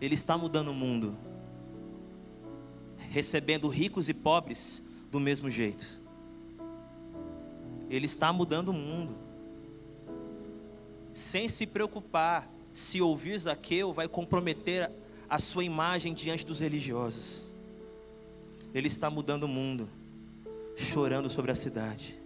Ele 0.00 0.14
está 0.14 0.38
mudando 0.38 0.68
o 0.68 0.74
mundo, 0.74 1.16
recebendo 3.10 3.66
ricos 3.68 4.08
e 4.08 4.14
pobres 4.14 4.88
do 5.10 5.18
mesmo 5.18 5.50
jeito. 5.50 6.00
Ele 7.90 8.06
está 8.06 8.32
mudando 8.32 8.68
o 8.68 8.72
mundo, 8.72 9.16
sem 11.12 11.48
se 11.48 11.66
preocupar 11.66 12.48
se 12.72 13.02
ouvir 13.02 13.36
Zaqueu, 13.36 13.92
vai 13.92 14.06
comprometer 14.06 14.88
a 15.28 15.40
sua 15.40 15.64
imagem 15.64 16.14
diante 16.14 16.46
dos 16.46 16.60
religiosos. 16.60 17.52
Ele 18.72 18.86
está 18.86 19.10
mudando 19.10 19.42
o 19.42 19.48
mundo, 19.48 19.88
chorando 20.80 21.28
sobre 21.28 21.50
a 21.50 21.54
cidade, 21.54 22.18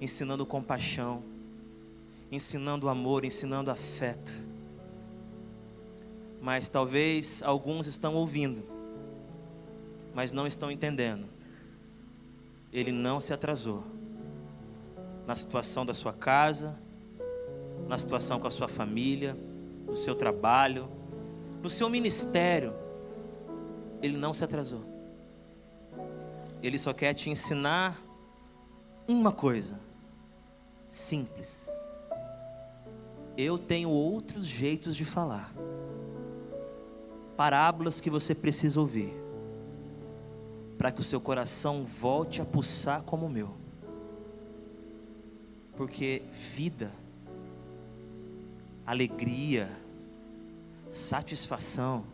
ensinando 0.00 0.46
compaixão, 0.46 1.22
ensinando 2.30 2.88
amor, 2.88 3.24
ensinando 3.24 3.70
afeto. 3.70 4.32
Mas 6.40 6.68
talvez 6.68 7.42
alguns 7.42 7.86
estão 7.86 8.14
ouvindo, 8.14 8.64
mas 10.14 10.32
não 10.32 10.46
estão 10.46 10.70
entendendo. 10.70 11.26
Ele 12.72 12.92
não 12.92 13.18
se 13.18 13.32
atrasou 13.32 13.82
na 15.26 15.34
situação 15.34 15.84
da 15.84 15.92
sua 15.92 16.12
casa, 16.12 16.78
na 17.88 17.98
situação 17.98 18.38
com 18.38 18.46
a 18.46 18.50
sua 18.50 18.68
família, 18.68 19.36
no 19.86 19.96
seu 19.96 20.14
trabalho, 20.14 20.88
no 21.62 21.68
seu 21.68 21.88
ministério, 21.90 22.74
ele 24.00 24.16
não 24.16 24.32
se 24.32 24.44
atrasou. 24.44 24.97
Ele 26.62 26.78
só 26.78 26.92
quer 26.92 27.14
te 27.14 27.30
ensinar 27.30 27.96
uma 29.06 29.32
coisa 29.32 29.80
simples. 30.88 31.68
Eu 33.36 33.56
tenho 33.56 33.88
outros 33.88 34.44
jeitos 34.44 34.96
de 34.96 35.04
falar. 35.04 35.52
Parábolas 37.36 38.00
que 38.00 38.10
você 38.10 38.34
precisa 38.34 38.80
ouvir. 38.80 39.12
Para 40.76 40.90
que 40.90 41.00
o 41.00 41.04
seu 41.04 41.20
coração 41.20 41.84
volte 41.84 42.42
a 42.42 42.44
pulsar 42.44 43.02
como 43.02 43.26
o 43.26 43.30
meu. 43.30 43.56
Porque 45.76 46.22
vida 46.32 46.92
alegria, 48.88 49.70
satisfação, 50.90 52.06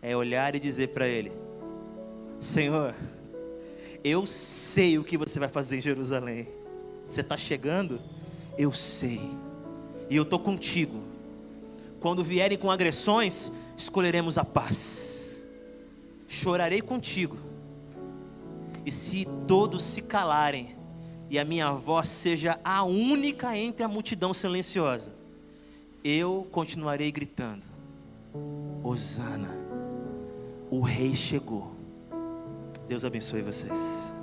é 0.00 0.16
olhar 0.16 0.54
e 0.54 0.60
dizer 0.60 0.92
para 0.92 1.08
Ele: 1.08 1.32
Senhor, 2.40 2.94
eu 4.04 4.26
sei 4.26 4.98
o 4.98 5.04
que 5.04 5.16
você 5.16 5.38
vai 5.38 5.48
fazer 5.48 5.78
em 5.78 5.80
Jerusalém. 5.80 6.48
Você 7.08 7.20
está 7.20 7.36
chegando? 7.36 8.00
Eu 8.58 8.72
sei, 8.72 9.20
e 10.08 10.16
eu 10.16 10.22
estou 10.22 10.38
contigo. 10.38 11.02
Quando 12.00 12.22
vierem 12.22 12.56
com 12.56 12.70
agressões, 12.70 13.52
escolheremos 13.76 14.38
a 14.38 14.44
paz. 14.44 15.46
Chorarei 16.28 16.80
contigo. 16.80 17.36
E 18.84 18.90
se 18.90 19.26
todos 19.46 19.82
se 19.82 20.02
calarem, 20.02 20.76
e 21.28 21.38
a 21.38 21.44
minha 21.44 21.72
voz 21.72 22.08
seja 22.08 22.60
a 22.62 22.84
única 22.84 23.56
entre 23.56 23.82
a 23.82 23.88
multidão 23.88 24.32
silenciosa, 24.32 25.14
eu 26.04 26.46
continuarei 26.52 27.10
gritando: 27.10 27.66
Hosana, 28.82 29.50
o 30.70 30.80
rei 30.80 31.14
chegou. 31.14 31.75
Deus 32.88 33.04
abençoe 33.04 33.42
vocês. 33.42 34.15